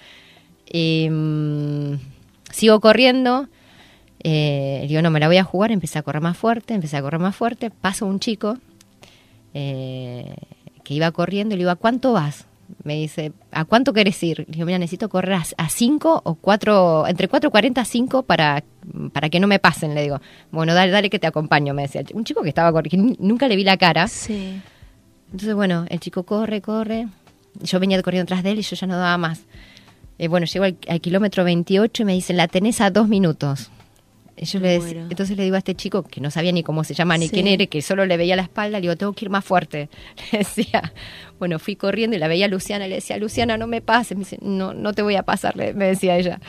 [0.72, 1.94] Y, mm,
[2.52, 3.48] sigo corriendo.
[4.24, 5.72] Eh, digo, no, me la voy a jugar.
[5.72, 7.70] Empecé a correr más fuerte, empecé a correr más fuerte.
[7.70, 8.58] Pasa un chico
[9.54, 10.36] eh,
[10.84, 12.46] que iba corriendo y le digo, ¿a cuánto vas?
[12.84, 14.40] Me dice, ¿a cuánto querés ir?
[14.40, 18.64] Le digo, mira, necesito correr a 5 o 4, entre 4.40 a 5 para,
[19.14, 20.20] para que no me pasen, le digo.
[20.52, 22.04] Bueno, dale, dale que te acompaño, me decía.
[22.14, 24.08] Un chico que estaba corriendo, nunca le vi la cara.
[24.08, 24.62] Sí.
[25.32, 27.08] Entonces, bueno, el chico corre, corre.
[27.62, 29.42] Yo venía corriendo atrás de él y yo ya no daba más.
[30.20, 33.72] Eh, bueno, llego al, al kilómetro 28 y me dicen, la tenés a dos minutos.
[34.38, 35.02] Yo le dec- muero.
[35.10, 37.32] entonces le digo a este chico, que no sabía ni cómo se llama ni Sí.
[37.34, 39.90] quién era, que solo le veía la espalda, le digo, tengo que ir más fuerte.
[40.32, 40.94] Le decía,
[41.40, 44.18] bueno, fui corriendo y la veía a Luciana, le decía, Luciana, no me pases.
[44.18, 46.40] Me dice, no, no te voy a pasar, le- me decía ella.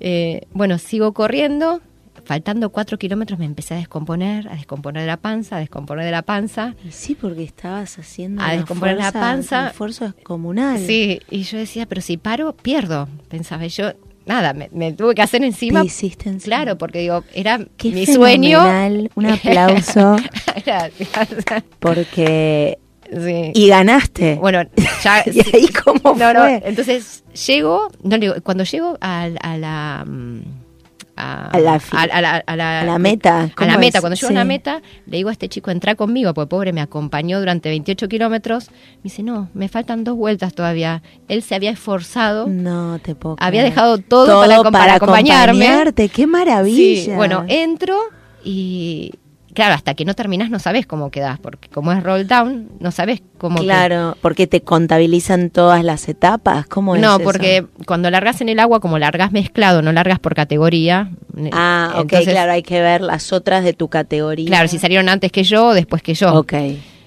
[0.00, 1.80] Eh, bueno, sigo corriendo.
[2.24, 6.10] Faltando cuatro kilómetros me empecé a descomponer, a descomponer de la panza, a descomponer de
[6.10, 6.74] la panza.
[6.86, 9.62] Y sí, porque estabas haciendo A una descomponer la panza.
[9.62, 10.78] un esfuerzo descomunal.
[10.78, 13.08] Sí, y yo decía, pero si paro, pierdo.
[13.28, 13.92] Pensaba yo,
[14.28, 15.80] nada, me, me tuve que hacer encima.
[15.80, 16.56] Te hiciste encima.
[16.56, 18.60] Claro, porque digo, era Qué mi sueño.
[19.14, 20.16] Un aplauso.
[21.80, 22.78] Porque...
[23.10, 23.52] Sí.
[23.54, 24.34] Y ganaste.
[24.34, 24.64] bueno,
[25.02, 25.24] ya.
[25.32, 26.62] ¿Y ahí cómo no, no, fue?
[26.66, 30.04] entonces llego, no digo, cuando llego a, a la.
[30.06, 30.40] mm,
[31.20, 33.76] A, A la fi- a, a la, a la- a la meta, A ¿cómo la
[33.78, 34.00] meta.
[34.00, 34.34] Cuando llego Sí.
[34.34, 37.68] a la meta, le digo a este chico, entra conmigo, porque pobre me acompañó durante
[37.70, 38.70] 28 kilómetros.
[38.70, 41.02] Me dice, no, me faltan dos vueltas todavía.
[41.26, 42.46] Él se había esforzado.
[42.46, 43.74] No te puedo Había creer.
[43.74, 45.66] dejado todo para acom- para acompañarme.
[45.66, 46.08] acompañarte.
[46.08, 47.02] Qué maravilla.
[47.04, 47.98] Sí, bueno, entro
[48.44, 49.12] y
[49.58, 52.92] claro, hasta que no terminás no sabes cómo quedás, porque como es roll down, no
[52.92, 56.66] sabes cómo que- Claro, porque te contabilizan todas las etapas.
[56.68, 57.24] ¿Cómo es No, eso?
[57.24, 61.10] porque cuando largas en el agua, como largas mezclado, no largas por categoría.
[61.50, 64.46] Ah, ok, entonces, claro, hay que ver las otras de tu categoría.
[64.46, 66.32] Claro, si salieron antes que yo o después que yo.
[66.34, 66.52] Ok.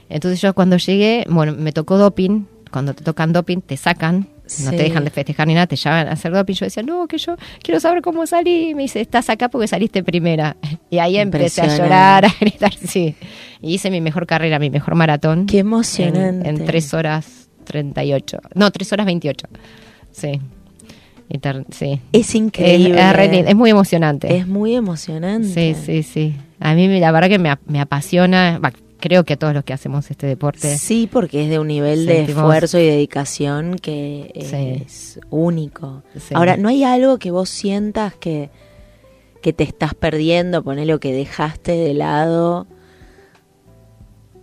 [0.09, 2.45] Entonces yo cuando llegué, bueno, me tocó doping.
[2.69, 4.27] Cuando te tocan doping, te sacan.
[4.59, 4.77] No Sí.
[4.77, 6.53] te dejan de festejar ni nada, te llevan a hacer doping.
[6.53, 8.69] Yo decía, no, que yo quiero saber cómo salí.
[8.71, 10.57] Y me dice, estás acá porque saliste primera.
[10.89, 13.15] Y ahí empecé a llorar, a gritar, sí.
[13.61, 15.45] Y hice mi mejor carrera, mi mejor maratón.
[15.45, 16.49] Qué en, emocionante.
[16.49, 18.39] en 3 horas 38.
[18.55, 19.47] No, 3 horas 28.
[20.11, 20.39] Sí.
[21.71, 22.01] Sí.
[22.11, 22.99] Es increíble.
[22.99, 24.35] es es muy emocionante.
[24.35, 25.47] Es muy emocionante.
[25.47, 26.35] Sí, sí, sí.
[26.59, 28.59] A mí la verdad que me, me apasiona.
[29.01, 30.77] Creo que a todos los que hacemos este deporte.
[30.77, 34.83] Sí, porque es de un nivel de esfuerzo y dedicación que Sí.
[34.85, 36.03] es único.
[36.17, 36.33] Sí.
[36.35, 38.49] Ahora, ¿no hay algo que vos sientas que,
[39.41, 40.63] que te estás perdiendo?
[40.63, 42.67] Poner lo que dejaste de lado.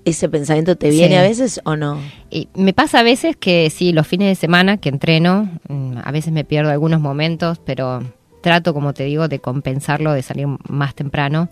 [0.04, 1.14] ¿Ese pensamiento te viene Sí.
[1.16, 1.98] a veces o no?
[2.30, 6.10] Y me pasa a veces que sí, los fines de semana que entreno, mm, a
[6.12, 8.02] veces me pierdo algunos momentos, pero
[8.42, 11.48] trato, como te digo, de compensarlo, de salir más temprano.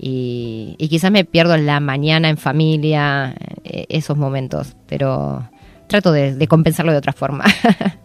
[0.00, 3.34] Y, y quizás me pierdo la mañana en familia,
[3.64, 5.48] eh, esos momentos, pero
[5.88, 7.44] trato de, de compensarlo de otra forma.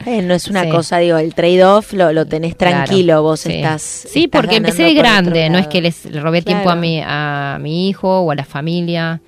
[0.05, 0.69] Eh, no es una Sí.
[0.69, 3.53] cosa, digo, el trade-off lo, lo tenés Claro, tranquilo, vos sí.
[3.53, 3.81] estás.
[3.81, 6.81] Sí, estás porque empecé de grande, no es que les le robé tiempo a Claro.
[6.81, 9.21] mi, a mi hijo o a la familia.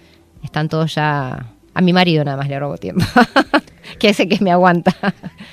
[0.44, 1.46] Están todos ya.
[1.74, 3.06] A mi marido nada más le robo tiempo.
[4.00, 4.94] que ese que me aguanta.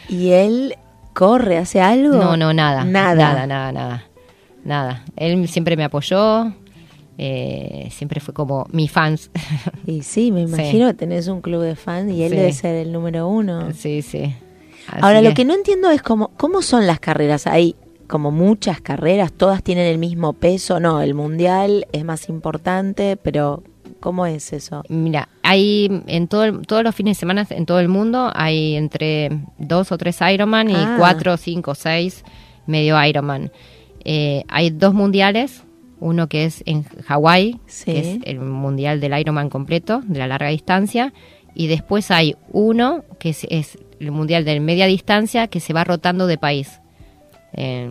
[0.08, 0.74] ¿Y él
[1.14, 2.16] corre, hace algo?
[2.16, 2.84] No, no, nada.
[2.84, 3.14] Nada.
[3.14, 4.04] Nada, nada, nada.
[4.64, 5.04] Nada.
[5.14, 6.52] Él siempre me apoyó.
[7.18, 9.30] Eh, siempre fue como mi fans.
[9.86, 10.52] Y sí, me Sí.
[10.54, 12.36] imagino que tenés un club de fans y él Sí.
[12.36, 13.72] debe ser el número uno.
[13.72, 14.34] sí, sí.
[14.88, 17.46] Así Ahora, lo que no entiendo es cómo, cómo son las carreras.
[17.46, 17.76] Hay
[18.08, 20.80] como muchas carreras, todas tienen el mismo peso.
[20.80, 23.62] No, el mundial es más importante, pero
[24.00, 24.82] ¿cómo es eso?
[24.88, 28.74] Mira, hay en todo el- todos los fines de semana en todo el mundo hay
[28.74, 30.96] entre dos o tres Ironman y Ah.
[30.98, 32.24] cuatro, cinco, seis
[32.66, 33.50] medio Ironman.
[34.04, 35.62] Eh, hay dos mundiales,
[36.02, 37.84] uno que es en Hawái, Sí.
[37.86, 41.12] que es el mundial del Ironman completo, de la larga distancia,
[41.54, 45.84] y después hay uno que es, es el mundial de media distancia que se va
[45.84, 46.80] rotando de país.
[47.54, 47.88] Eh,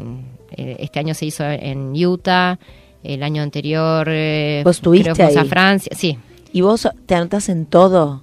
[0.56, 2.60] este año se hizo en Utah,
[3.04, 5.50] el año anterior eh, ¿Vos estuviste creo que fuimos a?
[5.50, 6.18] Francia, sí.
[6.52, 8.22] ¿Y vos te anotás en todo?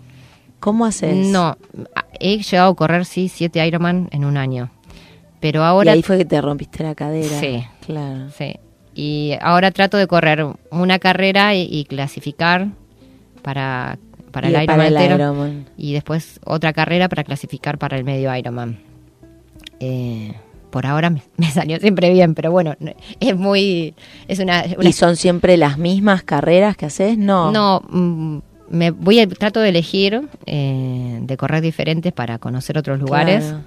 [0.61, 1.15] ¿Cómo haces?
[1.29, 1.57] No,
[2.21, 4.71] he llegado a correr sí siete Ironman en un año,
[5.41, 7.41] pero y ahora ahí fue que te rompiste la cadera.
[7.41, 7.65] Sí.
[7.87, 8.29] Claro.
[8.37, 8.57] Sí.
[9.01, 12.67] Y ahora trato de correr una carrera y, y clasificar
[13.43, 13.97] para,
[14.33, 15.67] para Y el Ironman.
[15.77, 18.81] Y después otra carrera para clasificar para el medio Ironman.
[19.79, 20.35] Eh,
[20.71, 23.95] por ahora me, me salió siempre bien, pero bueno, no- es muy...
[24.27, 27.17] Es una, una- ¿Y son siempre las mismas carreras que haces?
[27.17, 27.53] No.
[27.53, 28.39] no, mm,
[28.71, 33.45] me voy a, trato de elegir eh, de correr diferentes para conocer otros lugares.
[33.45, 33.61] Claro.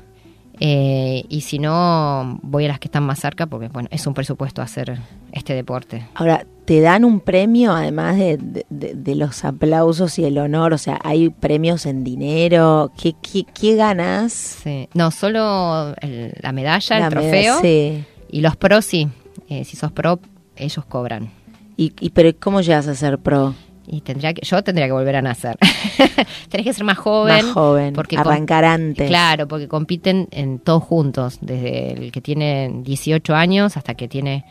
[0.63, 4.13] Eh, y si no, voy a las que están más cerca porque, bueno, es un
[4.13, 4.99] presupuesto hacer
[5.31, 6.05] este deporte.
[6.13, 10.73] Ahora, ¿te dan un premio además de, de- de- de los aplausos y el honor?
[10.73, 12.91] O sea, ¿hay premios en dinero?
[12.95, 14.33] ¿Qué, qué, qué ganas?
[14.33, 14.87] Sí.
[14.93, 17.59] No, solo el- la medalla, La el trofeo.
[17.61, 18.03] sí.
[18.29, 19.07] Y los pros, sí.
[19.49, 20.19] Eh, si sos pro,
[20.55, 21.31] ellos cobran.
[21.75, 23.55] Y, y, pero ¿cómo llegas a ser pro?
[23.93, 25.57] Y tendría que, yo tendría que volver a nacer.
[26.49, 27.45] Tenés que ser más joven.
[27.45, 29.09] Más joven, porque arrancar antes.
[29.09, 34.45] Claro, porque compiten en todos juntos, desde el que tiene 18 años hasta que tiene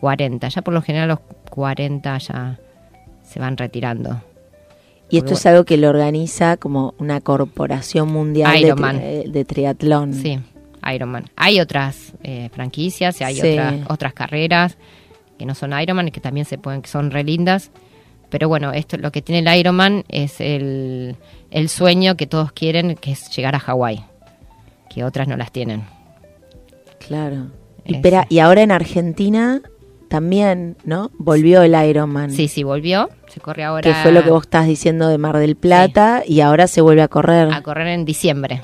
[0.00, 0.48] 40.
[0.48, 1.20] Ya por lo general los
[1.50, 2.58] 40 ya
[3.22, 4.20] se van retirando.
[5.08, 10.12] Y esto es algo que lo organiza como una corporación mundial de, de triatlón.
[10.14, 10.40] Sí,
[10.92, 11.26] Ironman.
[11.36, 13.50] Hay otras eh, franquicias, y hay Sí.
[13.52, 14.76] otras, otras carreras
[15.38, 17.70] que no son Ironman y que también se pueden, que son re lindas.
[18.32, 21.16] Pero bueno, esto lo que tiene el Ironman es el,
[21.50, 24.02] el sueño que todos quieren, que es llegar a Hawái,
[24.88, 25.82] que otras no las tienen.
[27.06, 27.48] Claro.
[27.84, 29.60] Y, espera, y ahora en Argentina
[30.08, 31.10] también, ¿no?
[31.18, 32.30] Volvió el Ironman.
[32.30, 35.36] Sí, sí, volvió, se corre ahora Que fue lo que vos estás diciendo de Mar
[35.36, 37.52] del Plata y ahora se vuelve a correr.
[37.52, 38.62] a correr en diciembre,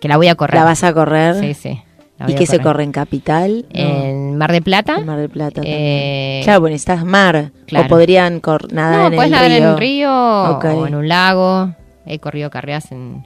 [0.00, 0.60] que la voy a correr.
[0.60, 1.34] ¿La vas a correr?
[1.34, 1.82] Sí, sí.
[2.28, 3.66] ¿Y qué se corre en Capital?
[3.70, 4.96] En Mar de Plata.
[4.98, 5.60] en Mar del Plata.
[5.64, 7.50] Eh, claro, bueno, estás mar.
[7.66, 7.86] claro.
[7.86, 8.40] O podrían
[8.72, 9.58] nadar no, en puedes el nadar río.
[9.58, 11.74] en un río o en un lago.
[12.06, 13.24] He corrido carreras en,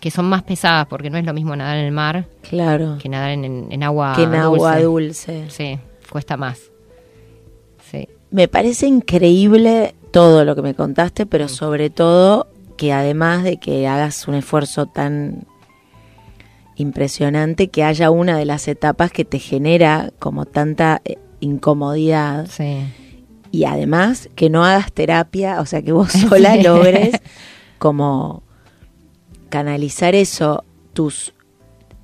[0.00, 2.96] que son más pesadas porque no es lo mismo nadar en el mar Claro.
[3.00, 5.42] que nadar en, en- en agua que en agua dulce.
[5.42, 5.50] dulce.
[5.50, 5.78] Sí,
[6.10, 6.60] cuesta más.
[7.90, 8.08] Sí.
[8.30, 11.28] Me parece increíble todo lo que me contaste, Mm.
[11.28, 15.44] pero sobre todo que además de que hagas un esfuerzo tan
[16.82, 22.78] impresionante, que haya una de las etapas que te genera como tanta eh, incomodidad Sí.
[23.50, 26.62] y además que no hagas terapia, o sea, que vos sola Sí.
[26.62, 27.14] logres
[27.78, 28.42] como
[29.48, 31.32] canalizar eso, tus...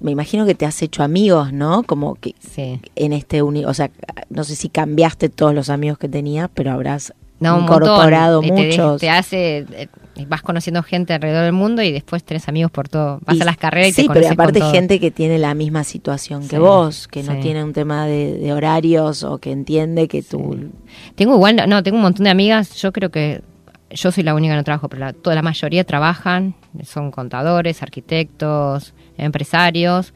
[0.01, 1.83] Me imagino que te has hecho amigos, ¿no?
[1.83, 2.81] Como que Sí.
[2.95, 3.91] en este uni, o sea,
[4.31, 9.01] no sé si cambiaste todos los amigos que tenías, pero habrás No, incorporado te- muchos.
[9.01, 9.89] Te, hace, eh,
[10.27, 13.21] vas conociendo gente alrededor del mundo y después tenés amigos por todo.
[13.25, 15.55] Vas Y- a las carreras y sí, te pero conoces aparte gente que tiene la
[15.55, 19.53] misma situación que Sí, vos, que no tiene un tema de, de horarios o que
[19.53, 20.71] entiende que tú...
[21.15, 22.75] Tengo igual, no, tengo un montón de amigas.
[22.77, 23.43] Yo creo que
[23.91, 26.55] yo soy la única que no trabajo, pero la, toda la mayoría trabajan.
[26.85, 30.13] Son contadores, arquitectos, empresarios.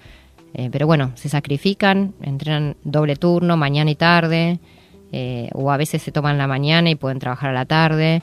[0.55, 4.59] eh, pero bueno, se sacrifican, entrenan doble turno, mañana y tarde.
[5.14, 8.22] eh, o a veces se toman la mañana y pueden trabajar a la tarde.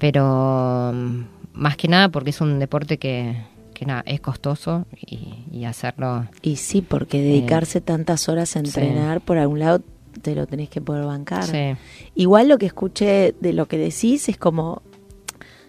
[0.00, 1.20] Pero mm,
[1.52, 3.36] más que nada porque es un deporte que,
[3.74, 6.26] que nada, es costoso y, y hacerlo.
[6.42, 9.82] Y sí, porque dedicarse tantas horas a entrenar, por algún lado
[10.22, 11.44] te lo tenés que poder bancar.
[11.44, 11.76] Sí.
[12.16, 14.82] Igual lo que escuché de lo que decís es como,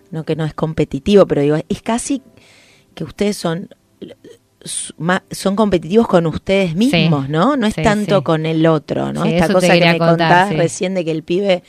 [0.10, 2.24] no que no es competitivo, pero digo, es casi
[2.96, 3.70] que ustedes son
[5.32, 7.58] son competitivos con ustedes mismos, ¿no?
[7.58, 8.24] No es Sí, tanto sí.
[8.24, 9.26] con el otro, ¿no?
[9.26, 11.64] Esta cosa que me contar, contás recién de que el pibe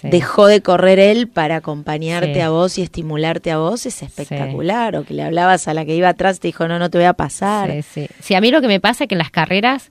[0.00, 0.08] sí.
[0.10, 2.40] dejó de correr él para acompañarte Sí.
[2.40, 4.96] a vos y estimularte a vos es espectacular.
[4.96, 6.98] O que le hablabas a la que iba atrás y te dijo, no, no te
[6.98, 7.70] voy a pasar.
[7.70, 8.06] Sí, sí.
[8.20, 9.90] Sí, a mí lo que me pasa es que en las carreras,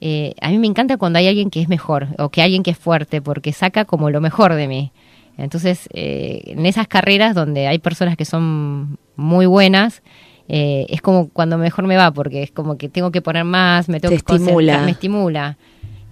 [0.00, 2.62] eh, a mí me encanta cuando hay alguien que es mejor o que hay alguien
[2.62, 4.92] que es fuerte, porque saca como lo mejor de mí.
[5.38, 10.02] Entonces, eh, en esas carreras donde hay personas que son muy buenas,
[10.48, 13.88] eh, es como cuando mejor me va, porque es como que tengo que poner más,
[13.88, 14.82] me tengo Te que estimula.
[14.82, 15.56] me estimula.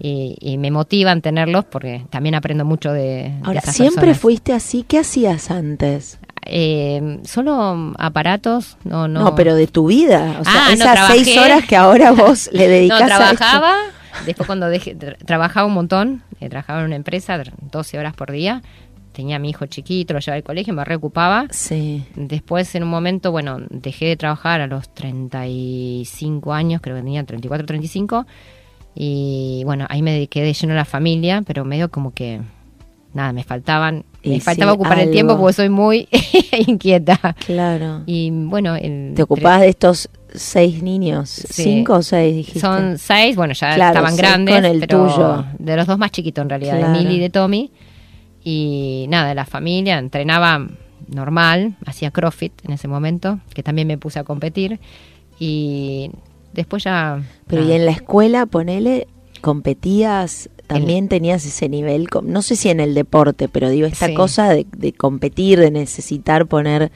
[0.01, 4.19] Y, y me motivan tenerlos porque también aprendo mucho de, de Ahora, esas ¿siempre personas.
[4.19, 4.83] fuiste así?
[4.87, 6.19] ¿Qué hacías antes?
[6.45, 9.19] Eh, solo aparatos, no, no.
[9.19, 10.37] No, pero de tu vida.
[10.39, 11.23] O sea, Ah, no, esas trabajé.
[11.25, 13.75] seis horas que ahora vos le dedicas No, a trabajaba,
[14.25, 18.15] después cuando dejé, tra- trabajaba un montón, eh, trabajaba en una empresa, tr- 12 horas
[18.15, 18.61] por día,
[19.11, 21.47] tenía a mi hijo chiquito, lo llevaba al colegio, me reocupaba.
[21.51, 22.05] Sí.
[22.15, 27.23] Después en un momento, bueno, dejé de trabajar a los 35 años, creo que tenía
[27.25, 28.25] 34, 35,
[28.95, 32.41] y bueno, ahí me dediqué de lleno a la familia, pero medio como que,
[33.13, 36.07] nada, me faltaban, Y me faltaba sí, ocupar el tiempo porque soy muy
[36.67, 37.35] inquieta.
[37.45, 38.01] Claro.
[38.05, 41.63] Y bueno, el- Te ocupabas de estos seis niños, Sí.
[41.63, 42.59] cinco o seis dijiste.
[42.59, 44.55] Son seis, bueno, ya Claro, estaban grandes.
[44.55, 45.45] con el pero tuyo.
[45.57, 46.93] De los dos más chiquitos, en realidad, Claro.
[46.93, 47.71] de Milly y de Tommy.
[48.43, 50.67] Y nada, la familia entrenaba
[51.07, 54.79] normal, hacía CrossFit en ese momento, que también me puse a competir.
[55.39, 56.11] Y
[56.53, 57.21] después ya.
[57.47, 59.07] Pero y en la escuela, ponele,
[59.41, 64.13] competías, también tenías ese nivel, no sé si en el deporte, pero digo, esta Sí.
[64.13, 66.91] cosa de, de competir, de necesitar poner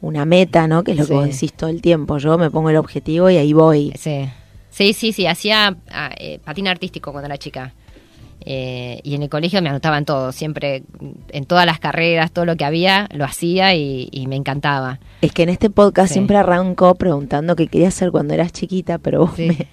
[0.00, 0.82] una meta, ¿no?
[0.84, 2.16] Que es lo que vos decís todo el tiempo.
[2.18, 3.92] Yo me pongo el objetivo y ahí voy.
[3.98, 4.28] Sí,
[4.70, 7.74] sí, sí, sí, hacía ah, eh, patín artístico cuando era chica.
[8.44, 10.82] Eh, y en el colegio me anotaban todo, siempre
[11.30, 14.98] en todas las carreras, todo lo que había, lo hacía y, y me encantaba.
[15.20, 16.14] Es que en este podcast Sí.
[16.14, 19.48] siempre arrancó preguntando qué querías hacer cuando eras chiquita, pero vos Sí.
[19.48, 19.66] me,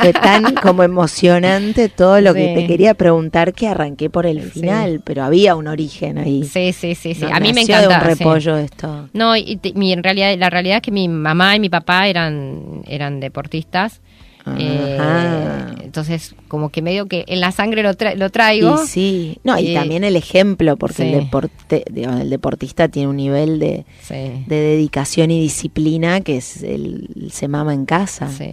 [0.00, 5.00] fue tan como emocionante todo lo que te quería preguntar que arranqué por el final,
[5.04, 6.44] pero había un origen ahí.
[6.44, 7.24] Sí, sí, sí, sí.
[7.24, 7.94] No, a mí me encantaba.
[7.98, 9.08] de un repollo esto.
[9.14, 12.06] No, y te- mi, en realidad, la realidad es que mi mamá y mi papá
[12.06, 14.00] eran, eran deportistas.
[14.58, 18.82] Eh, entonces, como que medio que en la sangre lo, tra- lo traigo.
[18.82, 23.08] Y sí, no, y Y- también el ejemplo, porque el, deporte, digamos, el deportista tiene
[23.08, 24.14] un nivel de, Sí,
[24.46, 28.28] de dedicación y disciplina que es el, se mama en casa.
[28.28, 28.52] sí,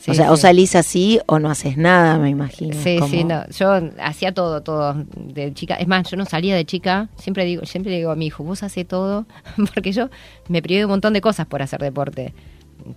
[0.00, 2.76] sí, o sea, o salís así o no haces nada, me imagino.
[2.82, 3.48] Sí, como- sí, no.
[3.50, 5.74] Yo hacía todo, todo de chica.
[5.76, 7.08] Es más, yo no salía de chica.
[7.16, 9.26] Siempre digo, siempre digo a mi hijo, vos haces todo,
[9.74, 10.08] porque yo
[10.48, 12.34] me privé de un montón de cosas por hacer deporte,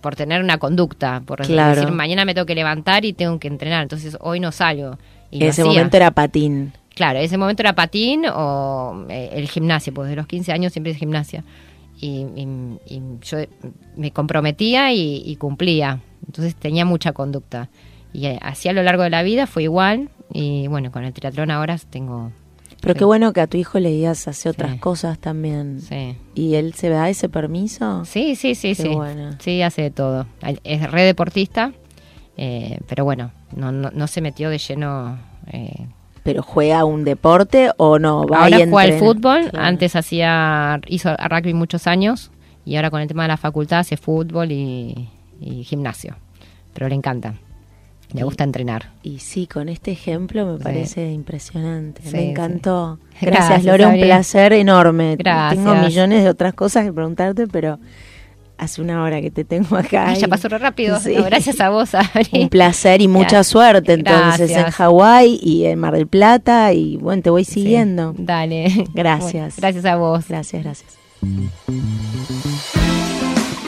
[0.00, 1.76] por tener una conducta, por Claro.
[1.80, 4.98] decir mañana me tengo que levantar y tengo que entrenar, entonces hoy no salgo.
[5.30, 6.72] Y ese momento era patín.
[6.94, 10.92] Claro, ese momento era patín o eh, el gimnasio, pues de los 15 años siempre
[10.92, 11.42] es gimnasia.
[12.00, 13.38] Y, y- y yo
[13.96, 16.00] me comprometía y, y cumplía.
[16.26, 17.68] Entonces tenía mucha conducta.
[18.12, 20.10] Y eh, así a lo largo de la vida fue igual.
[20.34, 22.30] Y bueno, con el triatlón ahora tengo...
[22.82, 22.98] Pero Sí.
[22.98, 24.78] qué bueno que a tu hijo le digas hacer otras Sí.
[24.78, 25.80] cosas también.
[25.80, 28.04] Sí, ¿Y él se da ese permiso?
[28.04, 28.74] sí, sí, sí.
[28.74, 28.88] Qué sí.
[28.88, 29.30] bueno.
[29.38, 30.26] Sí, hace de todo.
[30.64, 31.72] Es re deportista,
[32.36, 35.16] eh, pero bueno, no, no, no se metió de lleno...
[35.52, 35.86] eh,
[36.24, 38.26] ¿Pero juega un deporte o no?
[38.26, 39.64] Va ahora y juega al fútbol, Claro.
[39.66, 42.30] antes hacía hizo a rugby muchos años
[42.64, 45.08] y ahora con el tema de la facultad hace fútbol y,
[45.40, 46.14] y gimnasio.
[46.74, 47.34] Pero le encanta.
[48.20, 48.90] Y- gusta entrenar.
[49.02, 50.62] Y sí, con este ejemplo me Sí.
[50.64, 52.02] parece impresionante.
[52.02, 52.28] Sí, me sí.
[52.30, 52.98] encantó.
[53.20, 55.16] Gracias, Gracias, Lore, un placer enorme.
[55.16, 55.62] Gracias.
[55.64, 57.78] Tengo millones de otras cosas que preguntarte, pero
[58.58, 60.08] hace una hora que te tengo acá.
[60.10, 61.00] Ay, ya y- pasó re rápido.
[61.00, 61.14] Sí.
[61.16, 62.28] No, gracias a vos, Ari.
[62.42, 63.46] Un placer y mucha Gracias.
[63.48, 64.70] suerte entonces en.
[64.70, 68.14] Hawái y en Mar del Plata y bueno, te voy Sí, siguiendo.
[68.16, 68.84] Dale.
[68.94, 69.32] Gracias.
[69.32, 70.28] Bueno, gracias a vos.
[70.28, 70.98] Gracias, gracias.